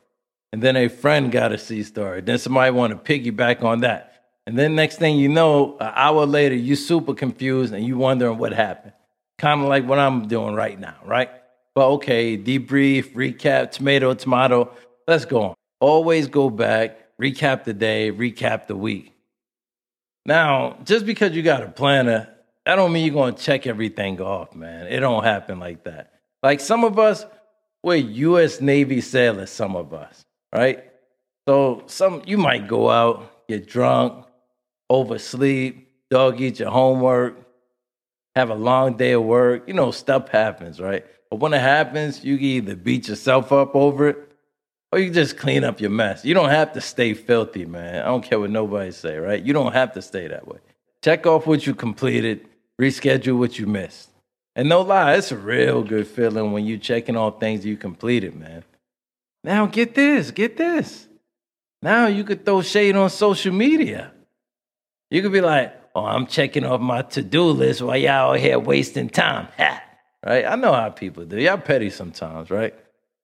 And 0.51 0.61
then 0.61 0.75
a 0.75 0.87
friend 0.87 1.31
got 1.31 1.51
a 1.51 1.57
sea 1.57 1.83
story. 1.83 2.21
Then 2.21 2.37
somebody 2.37 2.71
want 2.71 2.91
to 2.91 2.97
piggyback 2.97 3.63
on 3.63 3.81
that. 3.81 4.09
And 4.45 4.57
then 4.57 4.75
next 4.75 4.97
thing 4.97 5.17
you 5.17 5.29
know, 5.29 5.77
an 5.79 5.91
hour 5.95 6.25
later, 6.25 6.55
you 6.55 6.75
super 6.75 7.13
confused 7.13 7.73
and 7.73 7.85
you 7.85 7.97
wondering 7.97 8.37
what 8.37 8.51
happened. 8.51 8.93
Kind 9.37 9.61
of 9.61 9.67
like 9.67 9.87
what 9.87 9.99
I'm 9.99 10.27
doing 10.27 10.55
right 10.55 10.79
now, 10.79 10.95
right? 11.05 11.29
But 11.75 11.87
okay, 11.89 12.37
debrief, 12.37 13.13
recap, 13.13 13.71
tomato, 13.71 14.13
tomato. 14.13 14.71
Let's 15.07 15.25
go 15.25 15.43
on. 15.43 15.55
Always 15.79 16.27
go 16.27 16.49
back, 16.49 16.97
recap 17.21 17.63
the 17.63 17.73
day, 17.73 18.11
recap 18.11 18.67
the 18.67 18.75
week. 18.75 19.13
Now, 20.29 20.77
just 20.83 21.07
because 21.07 21.35
you 21.35 21.41
got 21.41 21.63
a 21.63 21.69
planner, 21.69 22.29
that 22.63 22.75
don't 22.75 22.93
mean 22.93 23.03
you're 23.03 23.15
gonna 23.15 23.35
check 23.35 23.65
everything 23.65 24.21
off, 24.21 24.53
man. 24.53 24.85
It 24.85 24.99
don't 24.99 25.23
happen 25.23 25.59
like 25.59 25.85
that. 25.85 26.13
Like 26.43 26.59
some 26.59 26.83
of 26.83 26.99
us, 26.99 27.25
we're 27.81 27.95
U.S. 27.95 28.61
Navy 28.61 29.01
sailors. 29.01 29.49
Some 29.49 29.75
of 29.75 29.91
us, 29.91 30.23
right? 30.55 30.83
So 31.47 31.81
some 31.87 32.21
you 32.27 32.37
might 32.37 32.67
go 32.67 32.91
out, 32.91 33.47
get 33.47 33.67
drunk, 33.67 34.23
oversleep, 34.91 35.89
dog 36.11 36.39
eat 36.39 36.59
your 36.59 36.69
homework, 36.69 37.35
have 38.35 38.51
a 38.51 38.55
long 38.55 38.97
day 38.97 39.13
of 39.13 39.23
work. 39.23 39.67
You 39.67 39.73
know, 39.73 39.89
stuff 39.89 40.29
happens, 40.29 40.79
right? 40.79 41.07
But 41.31 41.39
when 41.39 41.55
it 41.55 41.61
happens, 41.61 42.23
you 42.23 42.37
can 42.37 42.45
either 42.45 42.75
beat 42.75 43.07
yourself 43.07 43.51
up 43.51 43.75
over 43.75 44.09
it 44.09 44.28
or 44.91 44.99
you 44.99 45.11
just 45.11 45.37
clean 45.37 45.63
up 45.63 45.79
your 45.79 45.89
mess. 45.89 46.25
You 46.25 46.33
don't 46.33 46.49
have 46.49 46.73
to 46.73 46.81
stay 46.81 47.13
filthy, 47.13 47.65
man. 47.65 48.01
I 48.01 48.05
don't 48.05 48.23
care 48.23 48.39
what 48.39 48.49
nobody 48.49 48.91
say, 48.91 49.17
right? 49.17 49.41
You 49.41 49.53
don't 49.53 49.73
have 49.73 49.93
to 49.93 50.01
stay 50.01 50.27
that 50.27 50.47
way. 50.47 50.59
Check 51.03 51.25
off 51.25 51.47
what 51.47 51.65
you 51.65 51.75
completed, 51.75 52.47
reschedule 52.79 53.37
what 53.37 53.59
you 53.59 53.67
missed. 53.67 54.09
And 54.55 54.67
no 54.67 54.81
lie, 54.81 55.15
it's 55.15 55.31
a 55.31 55.37
real 55.37 55.83
good 55.83 56.07
feeling 56.07 56.51
when 56.51 56.65
you 56.65 56.77
checking 56.77 57.15
off 57.15 57.39
things 57.39 57.65
you 57.65 57.77
completed, 57.77 58.35
man. 58.35 58.63
Now 59.43 59.67
get 59.67 59.95
this, 59.95 60.31
get 60.31 60.57
this. 60.57 61.07
Now 61.81 62.07
you 62.07 62.23
could 62.23 62.45
throw 62.45 62.61
shade 62.61 62.95
on 62.95 63.09
social 63.09 63.53
media. 63.53 64.11
You 65.09 65.21
could 65.21 65.31
be 65.31 65.41
like, 65.41 65.73
oh, 65.95 66.05
I'm 66.05 66.27
checking 66.27 66.65
off 66.65 66.81
my 66.81 67.03
to-do 67.03 67.43
list 67.43 67.81
while 67.81 67.95
y'all 67.95 68.31
out 68.31 68.39
here 68.39 68.59
wasting 68.59 69.09
time. 69.09 69.47
right? 70.25 70.45
I 70.45 70.55
know 70.55 70.73
how 70.73 70.89
people 70.89 71.25
do. 71.25 71.37
Y'all 71.37 71.57
petty 71.57 71.89
sometimes, 71.89 72.51
right? 72.51 72.75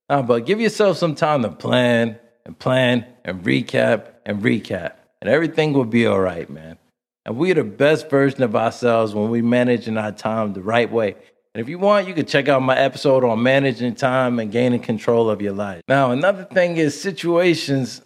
Uh, 0.08 0.22
but 0.22 0.46
give 0.46 0.60
yourself 0.60 0.96
some 0.96 1.14
time 1.14 1.42
to 1.42 1.50
plan 1.50 2.18
and 2.44 2.58
plan 2.58 3.06
and 3.24 3.42
recap 3.42 4.12
and 4.24 4.42
recap, 4.42 4.92
and 5.20 5.28
everything 5.28 5.72
will 5.72 5.84
be 5.84 6.06
all 6.06 6.20
right, 6.20 6.48
man. 6.48 6.78
And 7.24 7.36
we're 7.36 7.54
the 7.54 7.64
best 7.64 8.08
version 8.08 8.44
of 8.44 8.54
ourselves 8.54 9.12
when 9.12 9.30
we 9.30 9.42
manage 9.42 9.88
in 9.88 9.98
our 9.98 10.12
time 10.12 10.52
the 10.52 10.62
right 10.62 10.90
way. 10.90 11.16
And 11.54 11.60
if 11.60 11.68
you 11.68 11.78
want, 11.78 12.06
you 12.06 12.14
can 12.14 12.26
check 12.26 12.48
out 12.48 12.62
my 12.62 12.76
episode 12.76 13.24
on 13.24 13.42
managing 13.42 13.94
time 13.94 14.38
and 14.38 14.52
gaining 14.52 14.80
control 14.80 15.28
of 15.28 15.42
your 15.42 15.54
life. 15.54 15.82
Now, 15.88 16.12
another 16.12 16.44
thing 16.44 16.76
is 16.76 17.00
situations, 17.00 18.02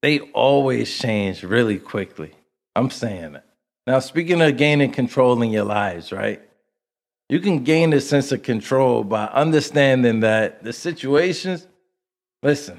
they 0.00 0.18
always 0.20 0.98
change 0.98 1.44
really 1.44 1.78
quickly. 1.78 2.32
I'm 2.74 2.90
saying 2.90 3.34
that. 3.34 3.44
Now, 3.86 3.98
speaking 3.98 4.40
of 4.40 4.56
gaining 4.56 4.90
control 4.90 5.40
in 5.42 5.50
your 5.50 5.64
lives, 5.64 6.12
right? 6.12 6.40
You 7.32 7.40
can 7.40 7.64
gain 7.64 7.94
a 7.94 8.00
sense 8.02 8.30
of 8.30 8.42
control 8.42 9.04
by 9.04 9.24
understanding 9.24 10.20
that 10.20 10.62
the 10.62 10.70
situations, 10.70 11.66
listen, 12.42 12.78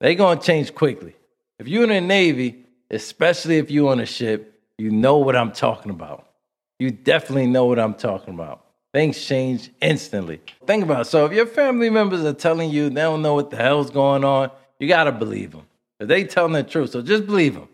they're 0.00 0.14
gonna 0.14 0.40
change 0.40 0.74
quickly. 0.74 1.14
If 1.58 1.68
you're 1.68 1.82
in 1.82 1.90
the 1.90 2.00
Navy, 2.00 2.64
especially 2.90 3.58
if 3.58 3.70
you're 3.70 3.90
on 3.90 4.00
a 4.00 4.06
ship, 4.06 4.58
you 4.78 4.90
know 4.90 5.18
what 5.18 5.36
I'm 5.36 5.52
talking 5.52 5.90
about. 5.90 6.30
You 6.78 6.90
definitely 6.90 7.46
know 7.46 7.66
what 7.66 7.78
I'm 7.78 7.92
talking 7.92 8.32
about. 8.32 8.64
Things 8.94 9.22
change 9.22 9.68
instantly. 9.82 10.40
Think 10.66 10.84
about 10.84 11.02
it. 11.02 11.04
So 11.04 11.26
if 11.26 11.32
your 11.32 11.44
family 11.44 11.90
members 11.90 12.24
are 12.24 12.32
telling 12.32 12.70
you 12.70 12.88
they 12.88 13.02
don't 13.02 13.20
know 13.20 13.34
what 13.34 13.50
the 13.50 13.58
hell's 13.58 13.90
going 13.90 14.24
on, 14.24 14.50
you 14.78 14.88
gotta 14.88 15.12
believe 15.12 15.52
them. 15.52 15.66
They 16.00 16.24
telling 16.24 16.54
the 16.54 16.62
truth, 16.62 16.92
so 16.92 17.02
just 17.02 17.26
believe 17.26 17.52
them. 17.52 17.68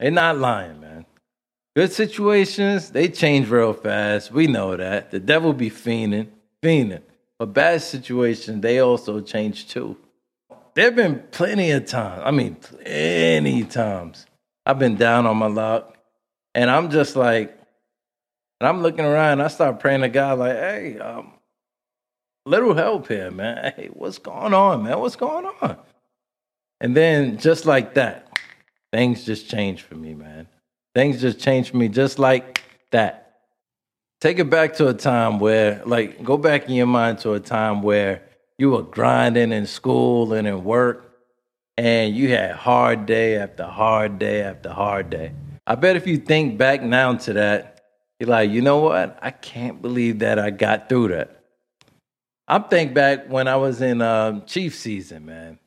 They're 0.00 0.10
not 0.10 0.38
lying, 0.38 0.80
man. 0.80 1.04
Good 1.76 1.92
situations, 1.92 2.90
they 2.90 3.08
change 3.08 3.50
real 3.50 3.72
fast. 3.72 4.30
We 4.30 4.46
know 4.46 4.76
that. 4.76 5.10
The 5.10 5.18
devil 5.18 5.52
be 5.52 5.70
fiending, 5.70 6.28
fiending. 6.62 7.02
But 7.38 7.46
bad 7.46 7.82
situations, 7.82 8.62
they 8.62 8.78
also 8.78 9.20
change 9.20 9.68
too. 9.68 9.96
There 10.74 10.84
have 10.84 10.96
been 10.96 11.20
plenty 11.32 11.72
of 11.72 11.86
times, 11.86 12.22
I 12.24 12.30
mean, 12.30 12.54
plenty 12.56 13.64
times, 13.64 14.26
I've 14.64 14.78
been 14.78 14.96
down 14.96 15.26
on 15.26 15.36
my 15.36 15.46
luck. 15.46 15.96
And 16.54 16.70
I'm 16.70 16.90
just 16.90 17.16
like, 17.16 17.58
and 18.60 18.68
I'm 18.68 18.80
looking 18.82 19.04
around, 19.04 19.40
I 19.40 19.48
start 19.48 19.80
praying 19.80 20.02
to 20.02 20.08
God, 20.08 20.38
like, 20.38 20.56
hey, 20.56 20.98
um, 21.00 21.32
little 22.46 22.74
help 22.74 23.08
here, 23.08 23.30
man. 23.32 23.72
Hey, 23.76 23.88
what's 23.92 24.18
going 24.18 24.54
on, 24.54 24.84
man? 24.84 25.00
What's 25.00 25.16
going 25.16 25.46
on? 25.60 25.76
And 26.80 26.96
then 26.96 27.38
just 27.38 27.66
like 27.66 27.94
that, 27.94 28.38
things 28.92 29.24
just 29.24 29.48
changed 29.48 29.82
for 29.82 29.96
me, 29.96 30.14
man. 30.14 30.46
Things 30.94 31.20
just 31.20 31.40
changed 31.40 31.70
for 31.70 31.76
me 31.76 31.88
just 31.88 32.18
like 32.18 32.62
that. 32.92 33.40
Take 34.20 34.38
it 34.38 34.48
back 34.48 34.74
to 34.74 34.88
a 34.88 34.94
time 34.94 35.38
where, 35.38 35.82
like, 35.84 36.22
go 36.22 36.36
back 36.36 36.68
in 36.68 36.74
your 36.74 36.86
mind 36.86 37.18
to 37.20 37.32
a 37.32 37.40
time 37.40 37.82
where 37.82 38.22
you 38.58 38.70
were 38.70 38.82
grinding 38.82 39.52
in 39.52 39.66
school 39.66 40.32
and 40.32 40.46
in 40.46 40.64
work, 40.64 41.12
and 41.76 42.14
you 42.14 42.28
had 42.28 42.52
hard 42.52 43.06
day 43.06 43.36
after 43.36 43.64
hard 43.64 44.18
day 44.18 44.42
after 44.42 44.70
hard 44.70 45.10
day. 45.10 45.32
I 45.66 45.74
bet 45.74 45.96
if 45.96 46.06
you 46.06 46.18
think 46.18 46.56
back 46.56 46.82
now 46.82 47.14
to 47.14 47.32
that, 47.32 47.82
you're 48.20 48.28
like, 48.28 48.50
you 48.50 48.62
know 48.62 48.78
what? 48.78 49.18
I 49.20 49.30
can't 49.30 49.82
believe 49.82 50.20
that 50.20 50.38
I 50.38 50.50
got 50.50 50.88
through 50.88 51.08
that. 51.08 51.40
I'm 52.46 52.64
think 52.64 52.94
back 52.94 53.28
when 53.28 53.48
I 53.48 53.56
was 53.56 53.80
in 53.80 54.00
um, 54.00 54.44
Chief 54.46 54.74
season, 54.74 55.26
man. 55.26 55.58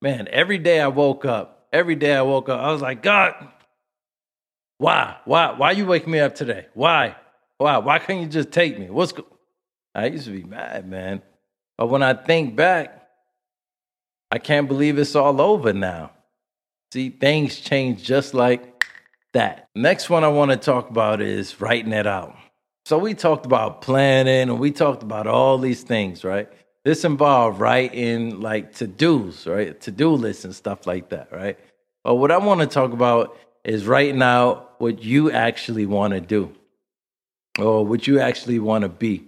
Man, 0.00 0.26
every 0.28 0.58
day 0.58 0.80
I 0.80 0.88
woke 0.88 1.24
up, 1.24 1.68
every 1.72 1.94
day 1.94 2.16
I 2.16 2.22
woke 2.22 2.48
up, 2.48 2.60
I 2.60 2.72
was 2.72 2.82
like, 2.82 3.02
God, 3.02 3.34
why? 4.82 5.16
Why? 5.26 5.52
Why 5.52 5.70
you 5.70 5.86
waking 5.86 6.10
me 6.10 6.18
up 6.18 6.34
today? 6.34 6.66
Why? 6.74 7.14
Why? 7.58 7.78
Why 7.78 8.00
can't 8.00 8.20
you 8.20 8.26
just 8.26 8.50
take 8.50 8.76
me? 8.80 8.90
What's 8.90 9.12
go-? 9.12 9.26
I 9.94 10.06
used 10.06 10.24
to 10.24 10.32
be 10.32 10.42
mad, 10.42 10.88
man. 10.88 11.22
But 11.78 11.86
when 11.86 12.02
I 12.02 12.14
think 12.14 12.56
back, 12.56 13.06
I 14.32 14.38
can't 14.38 14.66
believe 14.66 14.98
it's 14.98 15.14
all 15.14 15.40
over 15.40 15.72
now. 15.72 16.10
See, 16.92 17.10
things 17.10 17.60
change 17.60 18.02
just 18.02 18.34
like 18.34 18.84
that. 19.34 19.68
Next 19.76 20.10
one 20.10 20.24
I 20.24 20.28
want 20.28 20.50
to 20.50 20.56
talk 20.56 20.90
about 20.90 21.20
is 21.20 21.60
writing 21.60 21.92
it 21.92 22.08
out. 22.08 22.34
So 22.84 22.98
we 22.98 23.14
talked 23.14 23.46
about 23.46 23.82
planning 23.82 24.50
and 24.50 24.58
we 24.58 24.72
talked 24.72 25.04
about 25.04 25.28
all 25.28 25.58
these 25.58 25.84
things, 25.84 26.24
right? 26.24 26.48
This 26.84 27.04
involved 27.04 27.60
writing 27.60 28.40
like 28.40 28.74
to 28.78 28.88
dos, 28.88 29.46
right? 29.46 29.80
To 29.82 29.92
do 29.92 30.10
lists 30.10 30.44
and 30.44 30.56
stuff 30.56 30.88
like 30.88 31.10
that, 31.10 31.30
right? 31.30 31.56
But 32.02 32.16
what 32.16 32.32
I 32.32 32.38
want 32.38 32.62
to 32.62 32.66
talk 32.66 32.92
about 32.92 33.38
is 33.64 33.86
right 33.86 34.14
now 34.14 34.68
what 34.78 35.02
you 35.02 35.30
actually 35.30 35.86
want 35.86 36.14
to 36.14 36.20
do 36.20 36.52
or 37.58 37.84
what 37.84 38.06
you 38.06 38.18
actually 38.20 38.58
want 38.58 38.82
to 38.82 38.88
be. 38.88 39.24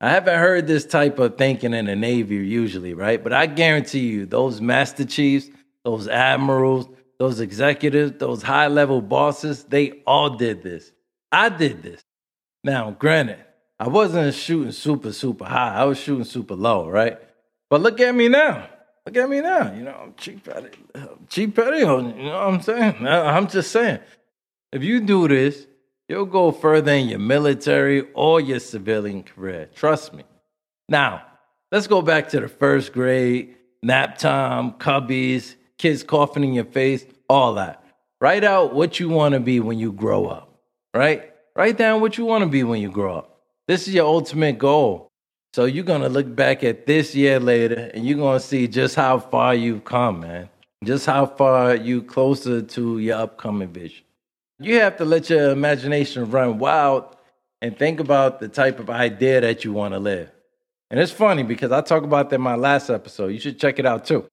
I 0.00 0.10
haven't 0.10 0.38
heard 0.38 0.66
this 0.66 0.86
type 0.86 1.18
of 1.18 1.36
thinking 1.36 1.74
in 1.74 1.84
the 1.84 1.96
Navy 1.96 2.36
usually, 2.36 2.94
right? 2.94 3.22
But 3.22 3.34
I 3.34 3.46
guarantee 3.46 4.08
you, 4.08 4.24
those 4.24 4.60
master 4.60 5.04
chiefs, 5.04 5.48
those 5.84 6.08
admirals, 6.08 6.88
those 7.18 7.40
executives, 7.40 8.12
those 8.18 8.42
high 8.42 8.68
level 8.68 9.02
bosses, 9.02 9.64
they 9.64 10.02
all 10.06 10.30
did 10.30 10.62
this. 10.62 10.90
I 11.30 11.50
did 11.50 11.82
this. 11.82 12.02
Now, 12.64 12.92
granted, 12.92 13.44
I 13.78 13.88
wasn't 13.88 14.34
shooting 14.34 14.72
super, 14.72 15.12
super 15.12 15.44
high. 15.44 15.74
I 15.74 15.84
was 15.84 15.98
shooting 15.98 16.24
super 16.24 16.54
low, 16.54 16.88
right? 16.88 17.18
But 17.68 17.82
look 17.82 18.00
at 18.00 18.14
me 18.14 18.28
now. 18.28 18.68
Look 19.06 19.16
at 19.16 19.28
me 19.28 19.40
now. 19.40 19.72
You 19.72 19.82
know, 19.84 19.96
I'm 20.02 20.14
cheap 20.16 20.46
it. 20.46 20.76
Cheap 21.28 21.58
it. 21.58 21.78
You 21.78 21.86
know 21.86 22.02
what 22.02 22.34
I'm 22.34 22.60
saying? 22.60 23.06
I'm 23.06 23.48
just 23.48 23.72
saying. 23.72 24.00
If 24.72 24.84
you 24.84 25.00
do 25.00 25.26
this, 25.26 25.66
you'll 26.08 26.26
go 26.26 26.52
further 26.52 26.92
in 26.92 27.08
your 27.08 27.18
military 27.18 28.06
or 28.14 28.40
your 28.40 28.60
civilian 28.60 29.22
career. 29.22 29.68
Trust 29.74 30.12
me. 30.12 30.24
Now, 30.88 31.22
let's 31.72 31.86
go 31.86 32.02
back 32.02 32.28
to 32.30 32.40
the 32.40 32.48
first 32.48 32.92
grade, 32.92 33.56
nap 33.82 34.18
time, 34.18 34.72
cubbies, 34.72 35.54
kids 35.78 36.02
coughing 36.02 36.44
in 36.44 36.52
your 36.52 36.64
face, 36.64 37.04
all 37.28 37.54
that. 37.54 37.82
Write 38.20 38.44
out 38.44 38.74
what 38.74 39.00
you 39.00 39.08
want 39.08 39.32
to 39.34 39.40
be 39.40 39.60
when 39.60 39.78
you 39.78 39.92
grow 39.92 40.26
up, 40.26 40.60
right? 40.94 41.32
Write 41.56 41.78
down 41.78 42.00
what 42.00 42.18
you 42.18 42.26
want 42.26 42.42
to 42.44 42.50
be 42.50 42.64
when 42.64 42.82
you 42.82 42.90
grow 42.90 43.16
up. 43.16 43.40
This 43.66 43.88
is 43.88 43.94
your 43.94 44.06
ultimate 44.06 44.58
goal. 44.58 45.09
So 45.52 45.64
you're 45.64 45.84
to 46.02 46.08
look 46.08 46.34
back 46.36 46.62
at 46.62 46.86
this 46.86 47.14
year 47.14 47.40
later 47.40 47.90
and 47.92 48.06
you're 48.06 48.18
to 48.38 48.46
see 48.46 48.68
just 48.68 48.94
how 48.94 49.18
far 49.18 49.52
you've 49.54 49.84
come, 49.84 50.20
man. 50.20 50.48
Just 50.84 51.06
how 51.06 51.26
far 51.26 51.74
you 51.74 52.02
closer 52.02 52.62
to 52.62 52.98
your 53.00 53.18
upcoming 53.18 53.72
vision. 53.72 54.04
You 54.60 54.78
have 54.80 54.96
to 54.98 55.04
let 55.04 55.28
your 55.28 55.50
imagination 55.50 56.30
run 56.30 56.58
wild 56.58 57.16
and 57.60 57.76
think 57.76 57.98
about 57.98 58.38
the 58.38 58.48
type 58.48 58.78
of 58.78 58.90
idea 58.90 59.40
that 59.40 59.64
you 59.64 59.72
want 59.72 59.94
to 59.94 59.98
live. 59.98 60.30
And 60.90 61.00
it's 61.00 61.12
funny 61.12 61.42
because 61.42 61.72
I 61.72 61.80
talk 61.80 62.04
about 62.04 62.30
that 62.30 62.36
in 62.36 62.42
my 62.42 62.54
last 62.54 62.88
episode. 62.88 63.28
You 63.28 63.40
should 63.40 63.58
check 63.58 63.78
it 63.78 63.86
out 63.86 64.04
too. 64.04 64.26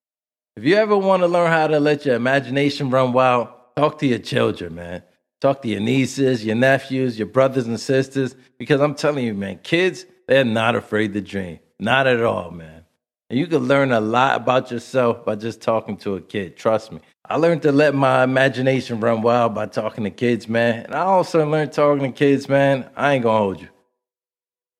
If 0.56 0.64
you 0.64 0.76
ever 0.76 0.96
want 0.96 1.22
to 1.22 1.26
learn 1.26 1.50
how 1.50 1.66
to 1.66 1.80
let 1.80 2.06
your 2.06 2.14
imagination 2.14 2.90
run 2.90 3.12
wild, 3.12 3.48
talk 3.76 3.98
to 3.98 4.06
your 4.06 4.18
children, 4.18 4.76
man. 4.76 5.02
Talk 5.40 5.62
to 5.62 5.68
your 5.68 5.80
nieces, 5.80 6.44
your 6.44 6.56
nephews, 6.56 7.18
your 7.18 7.28
brothers 7.28 7.66
and 7.66 7.78
sisters, 7.78 8.34
because 8.58 8.80
I'm 8.80 8.94
telling 8.94 9.24
you, 9.24 9.34
man, 9.34 9.60
kids, 9.62 10.04
they're 10.28 10.44
not 10.44 10.76
afraid 10.76 11.14
to 11.14 11.20
dream. 11.20 11.58
Not 11.80 12.06
at 12.06 12.22
all, 12.22 12.50
man. 12.50 12.84
And 13.30 13.38
you 13.38 13.46
can 13.46 13.60
learn 13.60 13.92
a 13.92 14.00
lot 14.00 14.36
about 14.36 14.70
yourself 14.70 15.24
by 15.24 15.34
just 15.34 15.60
talking 15.60 15.96
to 15.98 16.14
a 16.14 16.20
kid. 16.20 16.56
Trust 16.56 16.92
me. 16.92 17.00
I 17.24 17.36
learned 17.36 17.62
to 17.62 17.72
let 17.72 17.94
my 17.94 18.24
imagination 18.24 19.00
run 19.00 19.22
wild 19.22 19.54
by 19.54 19.66
talking 19.66 20.04
to 20.04 20.10
kids, 20.10 20.48
man. 20.48 20.84
And 20.84 20.94
I 20.94 21.00
also 21.00 21.44
learned 21.46 21.72
talking 21.72 22.12
to 22.12 22.16
kids, 22.16 22.48
man. 22.48 22.88
I 22.96 23.14
ain't 23.14 23.24
gonna 23.24 23.38
hold 23.38 23.60
you. 23.60 23.68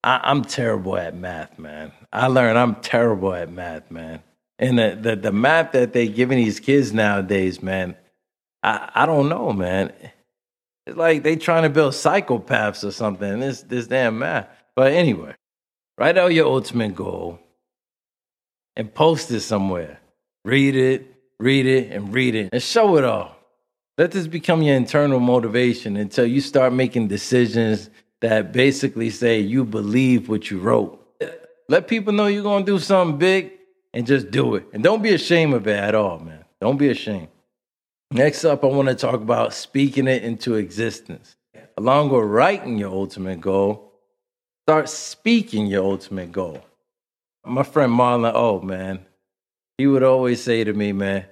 I, 0.04 0.30
am 0.30 0.44
terrible 0.44 0.96
at 0.96 1.14
math, 1.14 1.58
man. 1.58 1.92
I 2.12 2.28
learned 2.28 2.58
I'm 2.58 2.76
terrible 2.76 3.34
at 3.34 3.50
math, 3.50 3.90
man. 3.90 4.22
And 4.58 4.78
the, 4.78 4.98
the, 5.00 5.16
the 5.16 5.32
math 5.32 5.72
that 5.72 5.92
they 5.92 6.08
giving 6.08 6.38
these 6.38 6.60
kids 6.60 6.92
nowadays, 6.92 7.62
man, 7.62 7.96
I, 8.62 8.90
I 8.94 9.06
don't 9.06 9.28
know, 9.28 9.52
man. 9.52 9.92
It's 10.86 10.96
like 10.96 11.22
they 11.22 11.36
trying 11.36 11.64
to 11.64 11.70
build 11.70 11.92
psychopaths 11.92 12.82
or 12.82 12.90
something. 12.90 13.40
This 13.40 13.62
this 13.62 13.86
damn 13.86 14.18
math. 14.18 14.48
But 14.78 14.92
anyway, 14.92 15.34
write 15.98 16.16
out 16.16 16.32
your 16.32 16.46
ultimate 16.46 16.94
goal 16.94 17.40
and 18.76 18.94
post 18.94 19.28
it 19.32 19.40
somewhere. 19.40 19.98
Read 20.44 20.76
it, 20.76 21.16
read 21.40 21.66
it, 21.66 21.90
and 21.90 22.14
read 22.14 22.36
it, 22.36 22.50
and 22.52 22.62
show 22.62 22.96
it 22.96 23.02
all. 23.02 23.36
Let 23.96 24.12
this 24.12 24.28
become 24.28 24.62
your 24.62 24.76
internal 24.76 25.18
motivation 25.18 25.96
until 25.96 26.26
you 26.26 26.40
start 26.40 26.72
making 26.72 27.08
decisions 27.08 27.90
that 28.20 28.52
basically 28.52 29.10
say 29.10 29.40
you 29.40 29.64
believe 29.64 30.28
what 30.28 30.48
you 30.48 30.60
wrote. 30.60 31.04
Let 31.68 31.88
people 31.88 32.12
know 32.12 32.28
you're 32.28 32.44
gonna 32.44 32.64
do 32.64 32.78
something 32.78 33.18
big 33.18 33.50
and 33.92 34.06
just 34.06 34.30
do 34.30 34.54
it. 34.54 34.68
And 34.72 34.84
don't 34.84 35.02
be 35.02 35.12
ashamed 35.12 35.54
of 35.54 35.66
it 35.66 35.76
at 35.76 35.96
all, 35.96 36.20
man. 36.20 36.44
Don't 36.60 36.78
be 36.78 36.88
ashamed. 36.88 37.26
Next 38.12 38.44
up, 38.44 38.62
I 38.62 38.68
want 38.68 38.90
to 38.90 38.94
talk 38.94 39.16
about 39.16 39.54
speaking 39.54 40.06
it 40.06 40.22
into 40.22 40.54
existence. 40.54 41.34
Along 41.76 42.10
with 42.10 42.22
writing 42.22 42.78
your 42.78 42.92
ultimate 42.92 43.40
goal, 43.40 43.87
start 44.68 44.86
speaking 44.86 45.66
your 45.66 45.82
ultimate 45.82 46.30
goal. 46.30 46.62
My 47.46 47.62
friend 47.62 47.90
Marlon, 47.90 48.30
oh 48.34 48.60
man, 48.60 49.06
he 49.78 49.86
would 49.86 50.02
always 50.02 50.42
say 50.42 50.62
to 50.62 50.74
me, 50.74 50.92
man, 50.92 51.24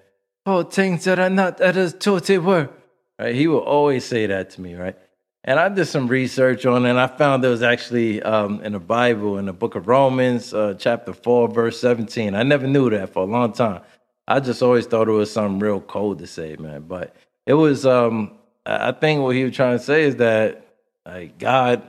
oh, 0.46 0.62
things 0.62 1.04
that 1.04 1.18
are 1.18 1.28
not 1.28 1.60
as 1.60 1.92
thought 1.92 2.24
they 2.24 2.38
were. 2.38 2.70
Right? 3.18 3.34
He 3.34 3.46
would 3.46 3.58
always 3.58 4.06
say 4.06 4.24
that 4.26 4.48
to 4.52 4.62
me, 4.62 4.74
right? 4.74 4.96
And 5.44 5.60
I 5.60 5.68
did 5.68 5.84
some 5.84 6.08
research 6.08 6.64
on 6.64 6.86
it, 6.86 6.88
and 6.88 6.98
I 6.98 7.08
found 7.08 7.44
there 7.44 7.50
was 7.50 7.62
actually 7.62 8.22
um, 8.22 8.62
in 8.62 8.72
the 8.72 8.80
Bible, 8.80 9.36
in 9.36 9.44
the 9.44 9.52
book 9.52 9.74
of 9.74 9.86
Romans, 9.86 10.54
uh, 10.54 10.72
chapter 10.78 11.12
4, 11.12 11.48
verse 11.48 11.78
17. 11.78 12.34
I 12.34 12.42
never 12.42 12.66
knew 12.66 12.88
that 12.88 13.12
for 13.12 13.24
a 13.24 13.26
long 13.26 13.52
time. 13.52 13.82
I 14.26 14.40
just 14.40 14.62
always 14.62 14.86
thought 14.86 15.08
it 15.08 15.12
was 15.12 15.30
something 15.30 15.58
real 15.58 15.82
cold 15.82 16.20
to 16.20 16.26
say, 16.26 16.56
man. 16.58 16.86
But 16.88 17.14
it 17.44 17.52
was 17.52 17.84
um 17.84 18.38
I 18.64 18.92
think 18.92 19.20
what 19.20 19.36
he 19.36 19.44
was 19.44 19.54
trying 19.54 19.76
to 19.76 19.84
say 19.84 20.04
is 20.04 20.16
that 20.16 20.66
like 21.04 21.36
God, 21.36 21.82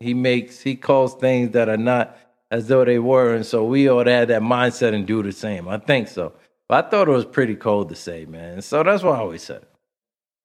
he 0.00 0.14
makes 0.14 0.60
he 0.60 0.76
calls 0.76 1.14
things 1.14 1.52
that 1.52 1.68
are 1.68 1.76
not 1.76 2.16
as 2.50 2.68
though 2.68 2.84
they 2.84 2.98
were, 2.98 3.34
and 3.34 3.44
so 3.44 3.64
we 3.64 3.88
ought 3.88 4.04
to 4.04 4.12
have 4.12 4.28
that 4.28 4.42
mindset 4.42 4.94
and 4.94 5.06
do 5.06 5.22
the 5.22 5.32
same. 5.32 5.68
I 5.68 5.78
think 5.78 6.08
so. 6.08 6.32
But 6.68 6.86
I 6.86 6.90
thought 6.90 7.08
it 7.08 7.12
was 7.12 7.24
pretty 7.24 7.56
cold 7.56 7.88
to 7.90 7.94
say, 7.94 8.24
man. 8.26 8.62
So 8.62 8.82
that's 8.82 9.02
why 9.02 9.16
I 9.16 9.18
always 9.18 9.42
said. 9.42 9.64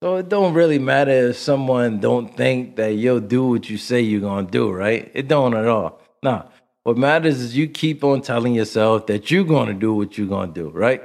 So 0.01 0.17
it 0.17 0.27
don't 0.27 0.53
really 0.53 0.79
matter 0.79 1.29
if 1.29 1.37
someone 1.37 1.99
don't 1.99 2.35
think 2.35 2.75
that 2.75 2.95
you'll 2.95 3.21
do 3.21 3.45
what 3.45 3.69
you 3.69 3.77
say 3.77 4.01
you're 4.01 4.19
gonna 4.19 4.47
do, 4.47 4.69
right? 4.71 5.09
It 5.13 5.27
don't 5.27 5.55
at 5.55 5.67
all. 5.67 6.01
Nah. 6.21 6.43
What 6.83 6.97
matters 6.97 7.39
is 7.39 7.55
you 7.55 7.69
keep 7.69 8.03
on 8.03 8.21
telling 8.21 8.53
yourself 8.53 9.07
that 9.07 9.31
you're 9.31 9.45
gonna 9.45 9.73
do 9.73 9.93
what 9.93 10.17
you're 10.17 10.27
gonna 10.27 10.51
do, 10.51 10.69
right? 10.69 11.01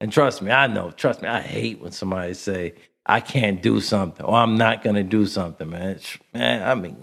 And 0.00 0.10
trust 0.10 0.40
me, 0.40 0.50
I 0.50 0.66
know, 0.66 0.90
trust 0.92 1.20
me, 1.20 1.28
I 1.28 1.42
hate 1.42 1.82
when 1.82 1.92
somebody 1.92 2.32
say, 2.32 2.72
I 3.04 3.20
can't 3.20 3.60
do 3.60 3.80
something 3.80 4.24
or 4.24 4.34
I'm 4.34 4.56
not 4.56 4.82
gonna 4.82 5.02
do 5.02 5.26
something, 5.26 5.68
man. 5.68 6.00
Man, 6.32 6.66
I 6.66 6.74
mean, 6.74 6.96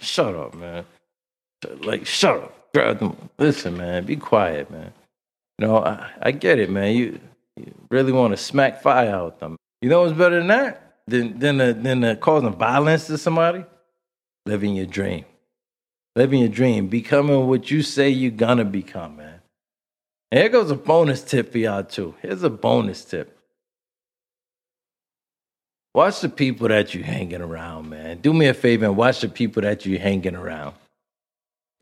shut 0.00 0.34
up, 0.34 0.54
man. 0.54 0.84
Like, 1.80 2.06
shut 2.06 2.36
up. 2.36 2.54
Listen, 3.38 3.76
man, 3.76 4.04
be 4.04 4.16
quiet, 4.16 4.70
man. 4.70 4.92
You 5.58 5.66
know, 5.66 5.78
I, 5.78 6.10
I 6.22 6.30
get 6.30 6.58
it, 6.58 6.70
man. 6.70 6.94
You, 6.94 7.20
you 7.56 7.74
really 7.90 8.12
want 8.12 8.32
to 8.32 8.36
smack 8.36 8.82
fire 8.82 9.10
out 9.10 9.40
them. 9.40 9.56
You 9.80 9.88
know 9.88 10.02
what's 10.02 10.16
better 10.16 10.38
than 10.38 10.48
that? 10.48 10.96
Than 11.06 11.38
than 11.38 11.60
uh, 11.60 11.72
than 11.72 12.04
uh, 12.04 12.14
causing 12.16 12.52
violence 12.52 13.06
to 13.06 13.18
somebody? 13.18 13.64
Living 14.46 14.76
your 14.76 14.86
dream. 14.86 15.24
Living 16.14 16.40
your 16.40 16.48
dream. 16.48 16.88
Becoming 16.88 17.46
what 17.46 17.70
you 17.70 17.82
say 17.82 18.08
you're 18.10 18.30
gonna 18.30 18.64
become, 18.64 19.16
man. 19.16 19.40
And 20.30 20.40
here 20.40 20.50
goes 20.50 20.70
a 20.70 20.76
bonus 20.76 21.22
tip 21.22 21.52
for 21.52 21.58
y'all 21.58 21.84
too. 21.84 22.14
Here's 22.20 22.42
a 22.42 22.50
bonus 22.50 23.04
tip. 23.04 23.37
Watch 25.98 26.20
the 26.20 26.28
people 26.28 26.68
that 26.68 26.94
you 26.94 27.02
hanging 27.02 27.40
around, 27.40 27.90
man. 27.90 28.18
Do 28.18 28.32
me 28.32 28.46
a 28.46 28.54
favor 28.54 28.84
and 28.84 28.96
watch 28.96 29.20
the 29.20 29.28
people 29.28 29.62
that 29.62 29.84
you 29.84 29.98
hanging 29.98 30.36
around. 30.36 30.76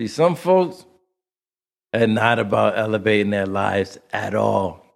See, 0.01 0.09
some 0.09 0.37
folks 0.37 0.87
are 1.93 2.07
not 2.07 2.39
about 2.39 2.79
elevating 2.79 3.29
their 3.29 3.45
lives 3.45 3.99
at 4.15 4.35
all. 4.35 4.87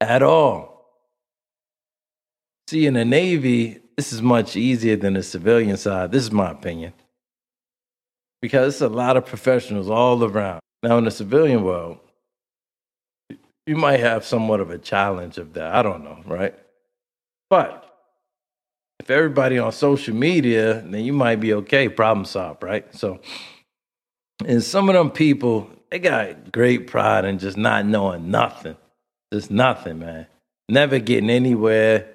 At 0.00 0.22
all. 0.22 0.86
See, 2.68 2.86
in 2.86 2.94
the 2.94 3.04
Navy, 3.04 3.80
this 3.96 4.12
is 4.12 4.22
much 4.22 4.54
easier 4.54 4.94
than 4.94 5.14
the 5.14 5.24
civilian 5.24 5.76
side. 5.76 6.12
This 6.12 6.22
is 6.22 6.30
my 6.30 6.52
opinion. 6.52 6.92
Because 8.40 8.74
it's 8.74 8.82
a 8.82 8.88
lot 8.88 9.16
of 9.16 9.26
professionals 9.26 9.90
all 9.90 10.22
around. 10.22 10.60
Now, 10.84 10.96
in 10.98 11.04
the 11.06 11.10
civilian 11.10 11.64
world, 11.64 11.98
you 13.66 13.74
might 13.74 13.98
have 13.98 14.24
somewhat 14.24 14.60
of 14.60 14.70
a 14.70 14.78
challenge 14.78 15.38
of 15.38 15.54
that. 15.54 15.74
I 15.74 15.82
don't 15.82 16.04
know, 16.04 16.22
right? 16.24 16.54
But 17.50 17.87
if 19.08 19.12
everybody 19.12 19.58
on 19.58 19.72
social 19.72 20.14
media, 20.14 20.82
then 20.82 21.02
you 21.02 21.14
might 21.14 21.36
be 21.36 21.54
okay, 21.54 21.88
problem 21.88 22.26
solved, 22.26 22.62
right? 22.62 22.94
So, 22.94 23.20
and 24.44 24.62
some 24.62 24.90
of 24.90 24.94
them 24.94 25.10
people, 25.10 25.70
they 25.90 25.98
got 25.98 26.52
great 26.52 26.88
pride 26.88 27.24
in 27.24 27.38
just 27.38 27.56
not 27.56 27.86
knowing 27.86 28.30
nothing. 28.30 28.76
Just 29.32 29.50
nothing, 29.50 30.00
man. 30.00 30.26
Never 30.68 30.98
getting 30.98 31.30
anywhere 31.30 32.06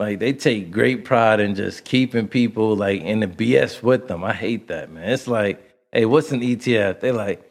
like 0.00 0.18
they 0.18 0.32
take 0.32 0.70
great 0.70 1.04
pride 1.04 1.40
in 1.40 1.54
just 1.54 1.84
keeping 1.84 2.26
people 2.26 2.74
like 2.74 3.02
in 3.02 3.20
the 3.20 3.26
BS 3.26 3.82
with 3.82 4.08
them. 4.08 4.24
I 4.24 4.32
hate 4.32 4.68
that, 4.68 4.90
man. 4.90 5.10
It's 5.10 5.26
like, 5.26 5.62
hey, 5.92 6.06
what's 6.06 6.32
an 6.32 6.40
ETF? 6.40 7.00
They 7.00 7.12
like, 7.12 7.44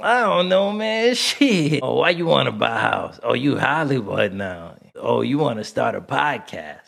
I 0.00 0.20
don't 0.20 0.48
know, 0.48 0.72
man. 0.72 1.14
Shit. 1.16 1.80
Oh, 1.82 1.96
why 1.96 2.10
you 2.10 2.24
want 2.24 2.46
to 2.46 2.52
buy 2.52 2.74
a 2.74 2.80
house? 2.80 3.20
Oh, 3.22 3.34
you 3.34 3.58
Hollywood 3.58 4.32
now. 4.32 4.76
Oh, 4.96 5.20
you 5.20 5.36
want 5.36 5.58
to 5.58 5.64
start 5.64 5.94
a 5.94 6.00
podcast. 6.00 6.81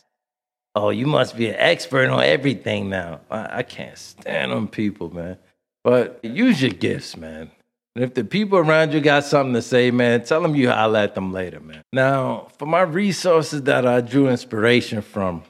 Oh, 0.75 0.91
you 0.91 1.07
must 1.07 1.37
be 1.37 1.49
an 1.49 1.57
expert 1.57 2.09
on 2.09 2.23
everything 2.23 2.91
now. 2.91 3.21
I, 3.31 3.59
I 3.59 3.63
can't 3.63 3.97
stand 3.97 4.51
them 4.51 4.67
people, 4.67 5.15
man. 5.15 5.39
But 5.85 6.21
use 6.25 6.61
your 6.61 6.73
gifts, 6.73 7.17
man. 7.17 7.51
And 7.95 8.03
if 8.03 8.15
the 8.15 8.25
people 8.25 8.59
around 8.59 8.93
you 8.93 9.01
got 9.01 9.25
something 9.25 9.55
to 9.55 9.63
say, 9.63 9.93
man, 9.93 10.25
tell 10.25 10.43
them 10.43 10.57
you 10.57 10.71
holler 10.71 10.99
at 10.99 11.15
them 11.15 11.33
later, 11.33 11.61
man. 11.61 11.83
Now, 11.93 12.49
for 12.59 12.67
my 12.67 12.81
resources 12.81 13.63
that 13.63 13.87
I 13.87 14.01
drew 14.01 14.29
inspiration 14.29 15.01
from, 15.01 15.45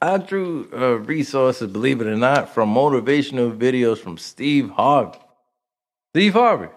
I 0.00 0.16
drew 0.16 0.68
uh, 0.72 0.98
resources, 1.00 1.70
believe 1.70 2.00
it 2.00 2.06
or 2.06 2.16
not, 2.16 2.54
from 2.54 2.72
motivational 2.74 3.54
videos 3.56 3.98
from 3.98 4.16
Steve 4.16 4.70
Harvey. 4.70 5.18
Steve 6.14 6.32
Harvey. 6.32 6.68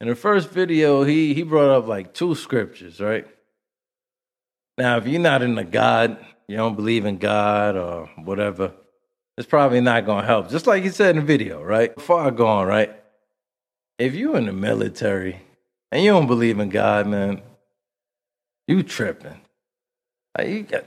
In 0.00 0.08
the 0.08 0.16
first 0.16 0.50
video, 0.50 1.04
he 1.04 1.32
he 1.34 1.44
brought 1.44 1.70
up 1.70 1.86
like 1.86 2.12
two 2.12 2.34
scriptures, 2.34 3.00
right? 3.00 3.26
Now, 4.76 4.96
if 4.96 5.06
you're 5.06 5.20
not 5.20 5.42
in 5.42 5.54
the 5.54 5.64
God, 5.64 6.24
you 6.48 6.56
don't 6.56 6.76
believe 6.76 7.04
in 7.06 7.18
God 7.18 7.76
or 7.76 8.10
whatever, 8.16 8.72
it's 9.38 9.48
probably 9.48 9.80
not 9.80 10.06
gonna 10.06 10.26
help. 10.26 10.50
Just 10.50 10.66
like 10.66 10.82
he 10.82 10.90
said 10.90 11.16
in 11.16 11.22
the 11.22 11.26
video, 11.26 11.62
right? 11.62 11.98
Far 12.00 12.30
gone, 12.30 12.66
right? 12.66 12.94
if 13.98 14.14
you're 14.14 14.36
in 14.36 14.46
the 14.46 14.52
military 14.52 15.40
and 15.90 16.02
you 16.02 16.10
don't 16.10 16.26
believe 16.26 16.58
in 16.58 16.68
God, 16.68 17.06
man, 17.06 17.42
you 18.66 18.82
tripping. 18.82 19.40
Like 20.36 20.48
you 20.48 20.62
got 20.62 20.84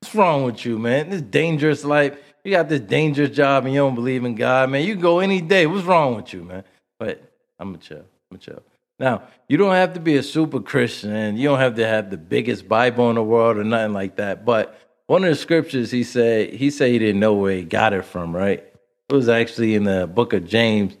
what's 0.00 0.14
wrong 0.14 0.44
with 0.44 0.64
you, 0.64 0.78
man? 0.78 1.10
This 1.10 1.22
dangerous 1.22 1.84
life. 1.84 2.16
You 2.44 2.52
got 2.52 2.68
this 2.68 2.80
dangerous 2.80 3.30
job 3.30 3.64
and 3.64 3.74
you 3.74 3.80
don't 3.80 3.94
believe 3.94 4.24
in 4.24 4.34
God, 4.34 4.70
man. 4.70 4.84
You 4.84 4.96
go 4.96 5.20
any 5.20 5.40
day. 5.40 5.66
What's 5.66 5.84
wrong 5.84 6.16
with 6.16 6.32
you, 6.32 6.42
man? 6.42 6.64
But 6.98 7.22
I'm 7.58 7.74
a 7.74 7.78
chill. 7.78 8.04
I'm 8.30 8.36
a 8.36 8.38
chill. 8.38 8.62
Now, 8.98 9.22
you 9.48 9.56
don't 9.56 9.74
have 9.74 9.94
to 9.94 10.00
be 10.00 10.16
a 10.16 10.22
super 10.22 10.60
Christian 10.60 11.12
and 11.12 11.38
you 11.38 11.48
don't 11.48 11.58
have 11.58 11.74
to 11.76 11.86
have 11.86 12.10
the 12.10 12.16
biggest 12.16 12.68
Bible 12.68 13.10
in 13.10 13.16
the 13.16 13.22
world 13.22 13.56
or 13.56 13.64
nothing 13.64 13.92
like 13.92 14.16
that. 14.16 14.44
But 14.44 14.78
one 15.06 15.24
of 15.24 15.30
the 15.30 15.36
scriptures 15.36 15.90
he 15.90 16.04
said, 16.04 16.54
he 16.54 16.70
said 16.70 16.90
he 16.90 16.98
didn't 16.98 17.20
know 17.20 17.34
where 17.34 17.56
he 17.56 17.64
got 17.64 17.92
it 17.92 18.04
from, 18.04 18.34
right? 18.34 18.64
It 19.08 19.14
was 19.14 19.28
actually 19.28 19.74
in 19.74 19.84
the 19.84 20.06
book 20.06 20.32
of 20.32 20.46
James, 20.46 20.96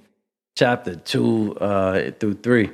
chapter 0.56 0.96
2 0.96 1.56
uh, 1.56 2.10
through 2.18 2.34
3. 2.34 2.70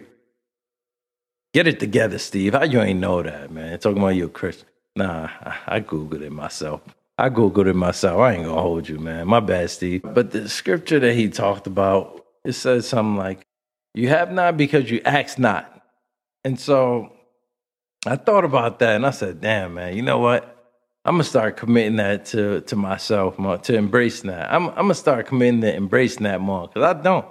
Get 1.55 1.67
it 1.67 1.81
together, 1.81 2.19
Steve. 2.19 2.55
How 2.55 2.65
you 2.65 2.81
ain't 2.81 3.01
know 3.01 3.23
that, 3.23 3.51
man? 3.51 3.79
Talking 3.79 3.99
about 3.99 4.09
you 4.17 4.27
a 4.27 4.29
Christian. 4.29 4.67
Nah, 4.97 5.29
I 5.67 5.81
Googled 5.81 6.23
it 6.23 6.33
myself. 6.33 6.81
I 7.17 7.31
Googled 7.31 7.69
it 7.69 7.75
myself. 7.75 8.21
I 8.21 8.35
ain't 8.35 8.45
gonna 8.45 8.61
hold 8.61 8.89
you, 8.89 8.99
man. 8.99 9.27
My 9.27 9.41
bad, 9.41 9.71
Steve. 9.71 10.03
But 10.03 10.31
the 10.31 10.49
scripture 10.49 11.01
that 11.01 11.15
he 11.15 11.29
talked 11.29 11.67
about, 11.67 12.25
it 12.45 12.53
says 12.53 12.89
something 12.89 13.17
like, 13.17 13.47
You 13.95 14.09
have 14.09 14.33
not 14.33 14.57
because 14.57 14.91
you 14.91 15.01
ask 15.05 15.39
not. 15.39 15.83
And 16.45 16.59
so 16.59 17.13
I 18.07 18.17
thought 18.17 18.45
about 18.45 18.79
that 18.79 18.97
and 18.97 19.07
I 19.07 19.11
said, 19.11 19.41
damn, 19.41 19.75
man, 19.75 19.97
you 19.97 20.03
know 20.03 20.19
what? 20.19 20.55
I'm 21.05 21.15
gonna 21.15 21.25
start 21.25 21.57
committing 21.57 21.97
that 21.97 22.27
to 22.27 22.61
to 22.63 22.77
myself 22.77 23.39
more, 23.39 23.59
to 23.59 23.77
embracing 23.77 24.31
that. 24.31 24.53
I'm 24.53 24.69
I'm 24.71 24.75
gonna 24.75 24.95
start 24.95 25.27
committing 25.27 25.63
to 25.63 25.75
embracing 25.75 26.25
that 26.25 26.41
more 26.41 26.69
because 26.69 26.83
I 26.83 27.01
don't. 27.01 27.27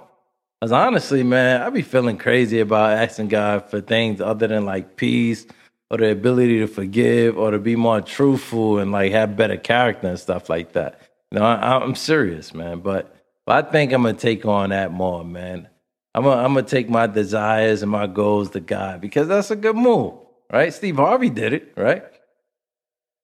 Because 0.60 0.72
honestly, 0.72 1.22
man, 1.22 1.62
I 1.62 1.70
be 1.70 1.82
feeling 1.82 2.18
crazy 2.18 2.58
about 2.58 2.98
asking 2.98 3.28
God 3.28 3.70
for 3.70 3.80
things 3.80 4.20
other 4.20 4.48
than 4.48 4.64
like 4.64 4.96
peace 4.96 5.46
or 5.90 5.98
the 5.98 6.10
ability 6.10 6.58
to 6.58 6.66
forgive 6.66 7.38
or 7.38 7.52
to 7.52 7.58
be 7.58 7.76
more 7.76 8.00
truthful 8.00 8.78
and 8.78 8.90
like 8.90 9.12
have 9.12 9.36
better 9.36 9.56
character 9.56 10.08
and 10.08 10.18
stuff 10.18 10.48
like 10.48 10.72
that. 10.72 11.00
You 11.30 11.38
know, 11.38 11.44
I, 11.44 11.82
am 11.82 11.94
serious, 11.94 12.52
man. 12.52 12.80
But, 12.80 13.14
but 13.46 13.64
I 13.66 13.70
think 13.70 13.92
I'm 13.92 14.02
gonna 14.02 14.14
take 14.14 14.44
on 14.44 14.70
that 14.70 14.90
more, 14.90 15.24
man. 15.24 15.68
I'm 16.14 16.24
gonna, 16.24 16.42
I'm 16.42 16.54
gonna 16.54 16.66
take 16.66 16.88
my 16.88 17.06
desires 17.06 17.82
and 17.82 17.90
my 17.90 18.06
goals 18.06 18.50
to 18.50 18.60
God 18.60 19.00
because 19.00 19.28
that's 19.28 19.50
a 19.50 19.56
good 19.56 19.76
move, 19.76 20.14
right? 20.52 20.72
Steve 20.72 20.96
Harvey 20.96 21.30
did 21.30 21.52
it, 21.52 21.72
right? 21.76 22.04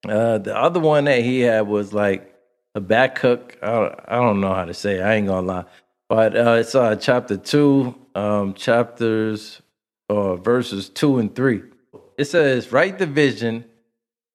Uh, 0.08 0.38
the 0.38 0.56
other 0.56 0.80
one 0.80 1.04
that 1.04 1.22
he 1.22 1.40
had 1.40 1.66
was 1.66 1.92
like 1.92 2.34
a 2.74 2.80
back 2.80 3.18
hook. 3.18 3.56
I 3.62 3.70
don't, 3.70 4.00
I 4.08 4.16
don't 4.16 4.40
know 4.40 4.54
how 4.54 4.64
to 4.64 4.74
say. 4.74 4.98
It. 4.98 5.02
I 5.02 5.14
ain't 5.14 5.26
gonna 5.26 5.46
lie. 5.46 5.64
But 6.08 6.36
uh, 6.36 6.56
it's 6.60 6.74
uh, 6.74 6.96
chapter 6.96 7.36
two, 7.36 7.94
um, 8.14 8.54
chapters, 8.54 9.62
uh, 10.10 10.36
verses 10.36 10.88
two 10.88 11.18
and 11.18 11.34
three. 11.34 11.62
It 12.18 12.26
says, 12.26 12.70
Write 12.70 12.98
the 12.98 13.06
vision, 13.06 13.64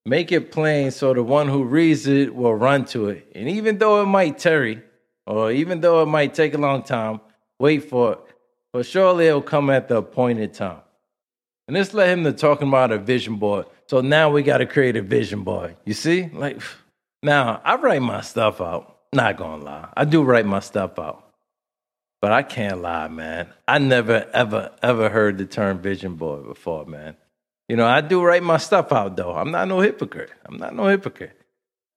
make 0.05 0.31
it 0.31 0.51
plain 0.51 0.91
so 0.91 1.13
the 1.13 1.23
one 1.23 1.47
who 1.47 1.63
reads 1.63 2.07
it 2.07 2.33
will 2.35 2.55
run 2.55 2.85
to 2.85 3.09
it. 3.09 3.31
And 3.35 3.47
even 3.47 3.77
though 3.77 4.01
it 4.01 4.07
might 4.07 4.39
tarry, 4.39 4.81
or 5.27 5.51
even 5.51 5.81
though 5.81 6.01
it 6.01 6.07
might 6.07 6.33
take 6.33 6.53
a 6.55 6.57
long 6.57 6.81
time, 6.83 7.21
wait 7.59 7.89
for 7.89 8.13
it. 8.13 8.19
For 8.73 8.83
surely 8.83 9.27
it 9.27 9.33
will 9.33 9.41
come 9.41 9.69
at 9.69 9.87
the 9.87 9.97
appointed 9.97 10.53
time. 10.53 10.81
And 11.67 11.75
this 11.75 11.93
led 11.93 12.09
him 12.09 12.23
to 12.23 12.33
talking 12.33 12.67
about 12.67 12.91
a 12.91 12.97
vision 12.97 13.35
board. 13.35 13.65
So 13.87 14.01
now 14.01 14.29
we 14.29 14.43
got 14.43 14.57
to 14.57 14.65
create 14.65 14.95
a 14.95 15.01
vision 15.01 15.43
board. 15.43 15.75
You 15.85 15.93
see? 15.93 16.29
Like, 16.33 16.61
now 17.23 17.61
I 17.63 17.75
write 17.75 18.01
my 18.01 18.21
stuff 18.21 18.61
out. 18.61 18.97
Not 19.11 19.37
gonna 19.37 19.63
lie. 19.63 19.89
I 19.97 20.05
do 20.05 20.21
write 20.23 20.45
my 20.45 20.59
stuff 20.59 20.99
out. 20.99 21.25
But 22.21 22.31
I 22.31 22.43
can't 22.43 22.81
lie, 22.81 23.07
man. 23.07 23.47
I 23.67 23.79
never, 23.79 24.27
ever, 24.33 24.71
ever 24.83 25.09
heard 25.09 25.37
the 25.37 25.45
term 25.45 25.79
vision 25.79 26.15
board 26.15 26.45
before, 26.45 26.85
man. 26.85 27.15
You 27.67 27.75
know, 27.75 27.87
I 27.87 28.01
do 28.01 28.21
write 28.21 28.43
my 28.43 28.57
stuff 28.57 28.91
out, 28.91 29.15
though. 29.15 29.35
I'm 29.35 29.51
not 29.51 29.67
no 29.67 29.79
hypocrite. 29.79 30.31
I'm 30.45 30.57
not 30.57 30.75
no 30.75 30.87
hypocrite. 30.87 31.39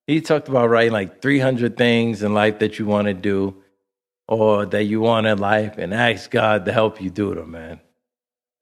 He 0.07 0.21
talked 0.21 0.49
about 0.49 0.71
writing 0.71 0.93
like 0.93 1.21
300 1.21 1.77
things 1.77 2.23
in 2.23 2.35
life 2.35 2.59
that 2.61 2.79
you 2.79 2.87
want 2.87 3.07
to 3.07 3.15
do 3.15 3.62
or 4.29 4.67
that 4.67 4.85
you 4.85 5.01
want 5.01 5.27
in 5.27 5.39
life 5.39 5.79
and 5.79 5.93
ask 5.93 6.31
God 6.31 6.65
to 6.65 6.73
help 6.73 7.01
you 7.01 7.11
do 7.11 7.35
them, 7.35 7.51
man. 7.51 7.81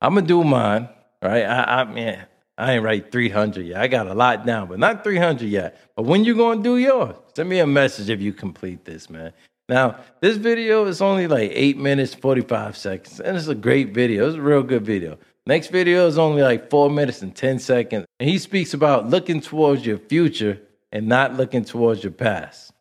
I'm 0.01 0.15
to 0.15 0.23
do 0.23 0.43
mine, 0.43 0.89
right? 1.23 1.45
I, 1.45 1.83
I 1.83 1.85
mean, 1.85 2.19
I 2.57 2.73
ain't 2.73 2.85
write 2.85 3.13
300 3.13 3.67
yet. 3.67 3.81
I 3.81 3.89
got 3.89 4.07
a 4.07 4.15
lot 4.15 4.45
down, 4.45 4.69
but 4.69 4.79
not 4.79 5.05
300 5.05 5.49
yet. 5.49 5.81
But 5.97 6.05
when 6.05 6.25
you 6.25 6.35
to 6.35 6.63
do 6.63 6.77
yours? 6.77 7.17
Send 7.35 7.49
me 7.49 7.59
a 7.61 7.67
message 7.67 8.11
if 8.11 8.21
you 8.21 8.33
complete 8.33 8.85
this, 8.85 9.09
man. 9.09 9.33
Now, 9.69 10.01
this 10.21 10.37
video 10.37 10.85
is 10.87 11.01
only 11.01 11.27
like 11.27 11.53
eight 11.55 11.79
minutes, 11.79 12.13
45 12.13 12.77
seconds, 12.77 13.21
and 13.21 13.37
it's 13.37 13.47
a 13.47 13.55
great 13.55 13.95
video. 13.95 14.27
It's 14.27 14.37
a 14.37 14.43
real 14.43 14.63
good 14.63 14.85
video. 14.85 15.17
Next 15.47 15.69
video 15.69 16.07
is 16.07 16.19
only 16.19 16.43
like 16.43 16.71
four 16.71 16.91
minutes 16.91 17.23
and 17.23 17.35
10 17.35 17.61
seconds. 17.61 18.05
And 18.19 18.29
he 18.29 18.39
speaks 18.39 18.75
about 18.75 19.09
looking 19.09 19.41
towards 19.41 19.87
your 19.87 19.99
future 19.99 20.61
and 20.93 21.07
not 21.07 21.37
looking 21.37 21.65
towards 21.65 22.03
your 22.03 22.13
past. 22.13 22.73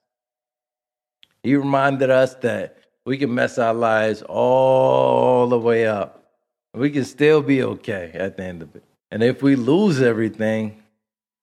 He 1.43 1.55
reminded 1.55 2.09
us 2.09 2.35
that 2.35 2.77
we 3.05 3.17
can 3.17 3.33
mess 3.33 3.57
our 3.57 3.73
lives 3.73 4.21
all 4.27 5.47
the 5.47 5.59
way 5.59 5.87
up. 5.87 6.23
We 6.73 6.89
can 6.91 7.05
still 7.05 7.41
be 7.41 7.63
okay 7.63 8.11
at 8.13 8.37
the 8.37 8.43
end 8.43 8.61
of 8.61 8.75
it. 8.75 8.83
And 9.11 9.23
if 9.23 9.41
we 9.41 9.55
lose 9.55 10.01
everything, 10.01 10.83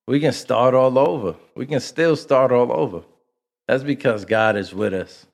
we 0.07 0.21
can 0.21 0.33
start 0.33 0.75
all 0.75 0.99
over. 0.99 1.35
We 1.55 1.67
can 1.67 1.81
still 1.81 2.15
start 2.17 2.53
all 2.53 2.73
over. 2.73 3.03
That's 3.67 3.83
because 3.83 4.25
God 4.25 4.57
is 4.57 4.73
with 4.73 4.95
us. 4.95 5.27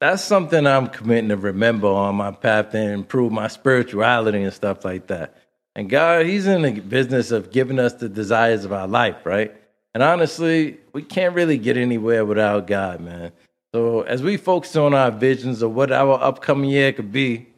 That's 0.00 0.24
something 0.24 0.66
I'm 0.66 0.88
committing 0.88 1.28
to 1.28 1.36
remember 1.36 1.86
on 1.86 2.16
my 2.16 2.32
path 2.32 2.74
and 2.74 2.90
improve 2.90 3.30
my 3.32 3.48
spirituality 3.48 4.42
and 4.42 4.52
stuff 4.52 4.84
like 4.84 5.06
that. 5.08 5.36
And 5.76 5.88
God, 5.88 6.26
He's 6.26 6.46
in 6.46 6.62
the 6.62 6.80
business 6.80 7.30
of 7.30 7.52
giving 7.52 7.78
us 7.78 7.92
the 7.92 8.08
desires 8.08 8.64
of 8.64 8.72
our 8.72 8.88
life, 8.88 9.24
right? 9.24 9.54
And 9.94 10.02
honestly, 10.02 10.78
we 10.92 11.02
can't 11.02 11.34
really 11.34 11.58
get 11.58 11.76
anywhere 11.76 12.24
without 12.24 12.66
God, 12.66 13.00
man. 13.00 13.32
So 13.74 14.02
as 14.02 14.22
we 14.22 14.36
focus 14.36 14.76
on 14.76 14.94
our 14.94 15.10
visions 15.10 15.62
of 15.62 15.74
what 15.74 15.92
our 15.92 16.20
upcoming 16.20 16.70
year 16.70 16.92
could 16.92 17.12
be, 17.12 17.48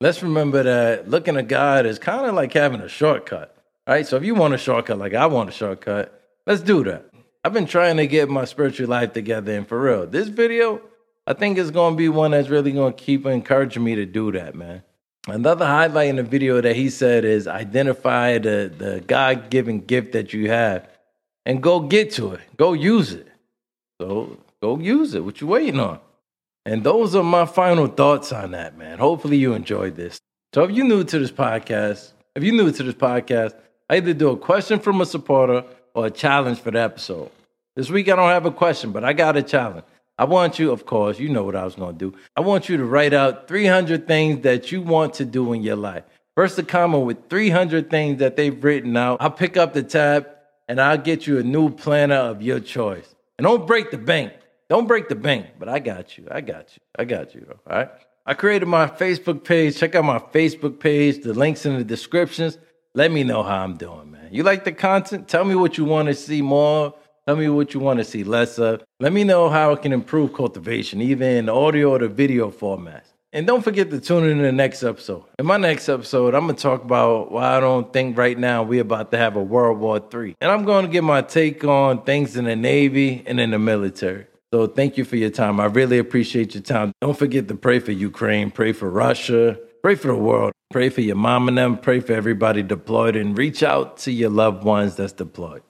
let's 0.00 0.22
remember 0.22 0.62
that 0.62 1.08
looking 1.08 1.36
at 1.36 1.48
God 1.48 1.86
is 1.86 1.98
kind 1.98 2.26
of 2.26 2.34
like 2.34 2.52
having 2.52 2.80
a 2.80 2.88
shortcut. 2.88 3.56
Right? 3.86 4.06
So 4.06 4.16
if 4.16 4.24
you 4.24 4.34
want 4.34 4.54
a 4.54 4.58
shortcut 4.58 4.98
like 4.98 5.14
I 5.14 5.26
want 5.26 5.48
a 5.48 5.52
shortcut, 5.52 6.22
let's 6.46 6.62
do 6.62 6.84
that. 6.84 7.06
I've 7.42 7.54
been 7.54 7.66
trying 7.66 7.96
to 7.96 8.06
get 8.06 8.28
my 8.28 8.44
spiritual 8.44 8.88
life 8.88 9.14
together, 9.14 9.56
and 9.56 9.66
for 9.66 9.80
real, 9.80 10.06
this 10.06 10.28
video, 10.28 10.82
I 11.26 11.32
think 11.32 11.56
is 11.56 11.70
going 11.70 11.94
to 11.94 11.96
be 11.96 12.10
one 12.10 12.32
that's 12.32 12.50
really 12.50 12.72
going 12.72 12.92
to 12.92 13.02
keep 13.02 13.24
encouraging 13.24 13.82
me 13.82 13.94
to 13.94 14.04
do 14.04 14.30
that, 14.32 14.54
man. 14.54 14.82
Another 15.26 15.64
highlight 15.64 16.08
in 16.08 16.16
the 16.16 16.22
video 16.22 16.60
that 16.60 16.76
he 16.76 16.90
said 16.90 17.24
is 17.24 17.46
identify 17.46 18.36
the, 18.36 18.72
the 18.76 19.02
God 19.06 19.48
given 19.48 19.80
gift 19.80 20.12
that 20.12 20.34
you 20.34 20.50
have 20.50 20.86
and 21.46 21.62
go 21.62 21.80
get 21.80 22.12
to 22.12 22.32
it. 22.32 22.40
Go 22.56 22.72
use 22.72 23.12
it. 23.12 23.28
So 24.00 24.38
go 24.62 24.78
use 24.78 25.14
it. 25.14 25.24
What 25.24 25.40
you 25.40 25.46
waiting 25.46 25.80
on? 25.80 26.00
And 26.66 26.84
those 26.84 27.14
are 27.14 27.22
my 27.22 27.46
final 27.46 27.86
thoughts 27.86 28.32
on 28.32 28.50
that, 28.52 28.76
man. 28.76 28.98
Hopefully 28.98 29.36
you 29.36 29.54
enjoyed 29.54 29.96
this. 29.96 30.20
So 30.54 30.64
if 30.64 30.70
you're 30.70 30.86
new 30.86 31.04
to 31.04 31.18
this 31.18 31.32
podcast, 31.32 32.12
if 32.34 32.42
you're 32.42 32.54
new 32.54 32.70
to 32.70 32.82
this 32.82 32.94
podcast, 32.94 33.54
I 33.88 33.96
either 33.96 34.14
do 34.14 34.30
a 34.30 34.36
question 34.36 34.78
from 34.78 35.00
a 35.00 35.06
supporter 35.06 35.64
or 35.94 36.06
a 36.06 36.10
challenge 36.10 36.60
for 36.60 36.70
the 36.70 36.80
episode. 36.80 37.30
This 37.76 37.90
week 37.90 38.08
I 38.08 38.16
don't 38.16 38.28
have 38.28 38.46
a 38.46 38.50
question, 38.50 38.92
but 38.92 39.04
I 39.04 39.12
got 39.12 39.36
a 39.36 39.42
challenge. 39.42 39.84
I 40.18 40.24
want 40.24 40.58
you, 40.58 40.70
of 40.70 40.84
course, 40.84 41.18
you 41.18 41.30
know 41.30 41.44
what 41.44 41.56
I 41.56 41.64
was 41.64 41.76
going 41.76 41.96
to 41.96 42.10
do. 42.10 42.16
I 42.36 42.42
want 42.42 42.68
you 42.68 42.76
to 42.76 42.84
write 42.84 43.14
out 43.14 43.48
300 43.48 44.06
things 44.06 44.42
that 44.42 44.70
you 44.70 44.82
want 44.82 45.14
to 45.14 45.24
do 45.24 45.54
in 45.54 45.62
your 45.62 45.76
life. 45.76 46.04
First, 46.36 46.58
a 46.58 46.62
comment 46.62 47.06
with 47.06 47.30
300 47.30 47.88
things 47.90 48.18
that 48.18 48.36
they've 48.36 48.62
written 48.62 48.96
out. 48.96 49.16
I'll 49.20 49.30
pick 49.30 49.56
up 49.56 49.72
the 49.72 49.82
tab 49.82 50.26
and 50.70 50.80
I'll 50.80 50.98
get 50.98 51.26
you 51.26 51.38
a 51.38 51.42
new 51.42 51.68
planner 51.68 52.14
of 52.14 52.42
your 52.42 52.60
choice. 52.60 53.16
And 53.38 53.44
don't 53.44 53.66
break 53.66 53.90
the 53.90 53.98
bank. 53.98 54.32
Don't 54.68 54.86
break 54.86 55.08
the 55.08 55.16
bank, 55.16 55.46
but 55.58 55.68
I 55.68 55.80
got 55.80 56.16
you. 56.16 56.28
I 56.30 56.42
got 56.42 56.76
you. 56.76 56.80
I 56.96 57.04
got 57.06 57.34
you. 57.34 57.44
All 57.68 57.76
right. 57.76 57.90
I 58.24 58.34
created 58.34 58.66
my 58.66 58.86
Facebook 58.86 59.42
page. 59.42 59.76
Check 59.76 59.96
out 59.96 60.04
my 60.04 60.20
Facebook 60.20 60.78
page. 60.78 61.24
The 61.24 61.34
links 61.34 61.66
in 61.66 61.76
the 61.76 61.82
descriptions. 61.82 62.56
Let 62.94 63.10
me 63.10 63.24
know 63.24 63.42
how 63.42 63.64
I'm 63.64 63.78
doing, 63.78 64.12
man. 64.12 64.28
You 64.30 64.44
like 64.44 64.62
the 64.62 64.70
content? 64.70 65.26
Tell 65.26 65.44
me 65.44 65.56
what 65.56 65.76
you 65.76 65.84
want 65.84 66.06
to 66.06 66.14
see 66.14 66.40
more. 66.40 66.94
Tell 67.26 67.34
me 67.34 67.48
what 67.48 67.74
you 67.74 67.80
want 67.80 67.98
to 67.98 68.04
see 68.04 68.22
less 68.22 68.56
of. 68.60 68.84
Let 69.00 69.12
me 69.12 69.24
know 69.24 69.48
how 69.48 69.72
I 69.72 69.76
can 69.76 69.92
improve 69.92 70.34
cultivation, 70.34 71.02
either 71.02 71.24
in 71.24 71.48
audio 71.48 71.90
or 71.90 71.98
the 71.98 72.06
video 72.06 72.48
formats. 72.48 73.09
And 73.32 73.46
don't 73.46 73.62
forget 73.62 73.90
to 73.90 74.00
tune 74.00 74.28
in 74.28 74.38
to 74.38 74.42
the 74.42 74.50
next 74.52 74.82
episode. 74.82 75.22
In 75.38 75.46
my 75.46 75.56
next 75.56 75.88
episode, 75.88 76.34
I'm 76.34 76.48
to 76.48 76.54
talk 76.54 76.82
about 76.82 77.30
why 77.30 77.56
I 77.56 77.60
don't 77.60 77.92
think 77.92 78.18
right 78.18 78.36
now 78.36 78.64
we're 78.64 78.80
about 78.80 79.12
to 79.12 79.18
have 79.18 79.36
a 79.36 79.42
World 79.42 79.78
War 79.78 80.02
III. 80.12 80.34
And 80.40 80.50
I'm 80.50 80.64
going 80.64 80.84
to 80.84 80.90
give 80.90 81.04
my 81.04 81.22
take 81.22 81.62
on 81.62 82.02
things 82.02 82.36
in 82.36 82.46
the 82.46 82.56
Navy 82.56 83.22
and 83.26 83.38
in 83.38 83.52
the 83.52 83.58
military. 83.58 84.26
So 84.52 84.66
thank 84.66 84.98
you 84.98 85.04
for 85.04 85.14
your 85.14 85.30
time. 85.30 85.60
I 85.60 85.66
really 85.66 85.98
appreciate 85.98 86.54
your 86.54 86.64
time. 86.64 86.90
Don't 87.00 87.16
forget 87.16 87.46
to 87.46 87.54
pray 87.54 87.78
for 87.78 87.92
Ukraine, 87.92 88.50
pray 88.50 88.72
for 88.72 88.90
Russia, 88.90 89.56
pray 89.80 89.94
for 89.94 90.08
the 90.08 90.16
world. 90.16 90.52
Pray 90.70 90.88
for 90.88 91.00
your 91.00 91.16
mom 91.16 91.48
and 91.48 91.58
them. 91.58 91.76
Pray 91.78 91.98
for 91.98 92.12
everybody 92.12 92.62
deployed 92.62 93.16
and 93.16 93.36
reach 93.36 93.64
out 93.64 93.98
to 93.98 94.12
your 94.12 94.30
loved 94.30 94.62
ones 94.62 94.94
that's 94.94 95.12
deployed. 95.12 95.62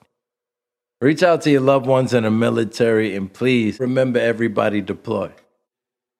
Reach 1.01 1.23
out 1.23 1.41
to 1.43 1.51
your 1.51 1.63
loved 1.63 1.87
ones 1.87 2.13
in 2.13 2.25
the 2.25 2.31
military 2.31 3.17
and 3.17 3.33
please 3.33 3.81
remember 3.81 4.19
everybody 4.19 4.83
deployed. 4.83 5.33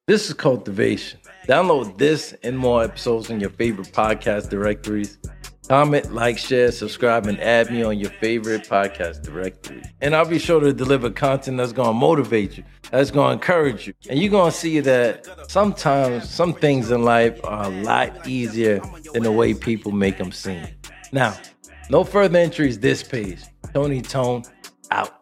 This 0.07 0.29
is 0.29 0.35
Cultivation. 0.35 1.20
Download 1.51 1.99
this 1.99 2.33
and 2.45 2.57
more 2.57 2.85
episodes 2.85 3.29
in 3.29 3.41
your 3.41 3.51
favorite 3.51 3.89
podcast 3.89 4.51
directories. 4.51 5.19
Comment, 5.67 6.15
like, 6.15 6.39
share, 6.39 6.71
subscribe, 6.71 7.27
and 7.27 7.41
add 7.41 7.73
me 7.73 7.83
on 7.83 7.99
your 7.99 8.11
favorite 8.11 8.69
podcast 8.69 9.25
directory. 9.25 9.83
And 10.01 10.15
I'll 10.15 10.29
be 10.29 10.39
sure 10.39 10.61
to 10.61 10.73
deliver 10.73 11.11
content 11.11 11.57
that's 11.57 11.73
going 11.73 11.89
to 11.89 11.93
motivate 11.93 12.57
you, 12.57 12.63
that's 12.93 13.11
going 13.11 13.31
to 13.31 13.33
encourage 13.33 13.89
you. 13.89 13.95
And 14.09 14.21
you're 14.21 14.31
going 14.31 14.53
to 14.53 14.57
see 14.57 14.79
that 14.79 15.27
sometimes 15.51 16.31
some 16.31 16.55
things 16.55 16.93
in 16.93 17.03
life 17.03 17.41
are 17.43 17.65
a 17.65 17.83
lot 17.83 18.29
easier 18.29 18.81
than 19.13 19.25
the 19.25 19.33
way 19.33 19.53
people 19.53 19.91
make 19.91 20.19
them 20.19 20.31
seem. 20.31 20.69
Now, 21.11 21.37
no 21.89 22.05
further 22.05 22.39
entries 22.39 22.79
this 22.79 23.03
page. 23.03 23.41
Tony 23.75 24.03
Tone 24.03 24.45
out. 24.93 25.20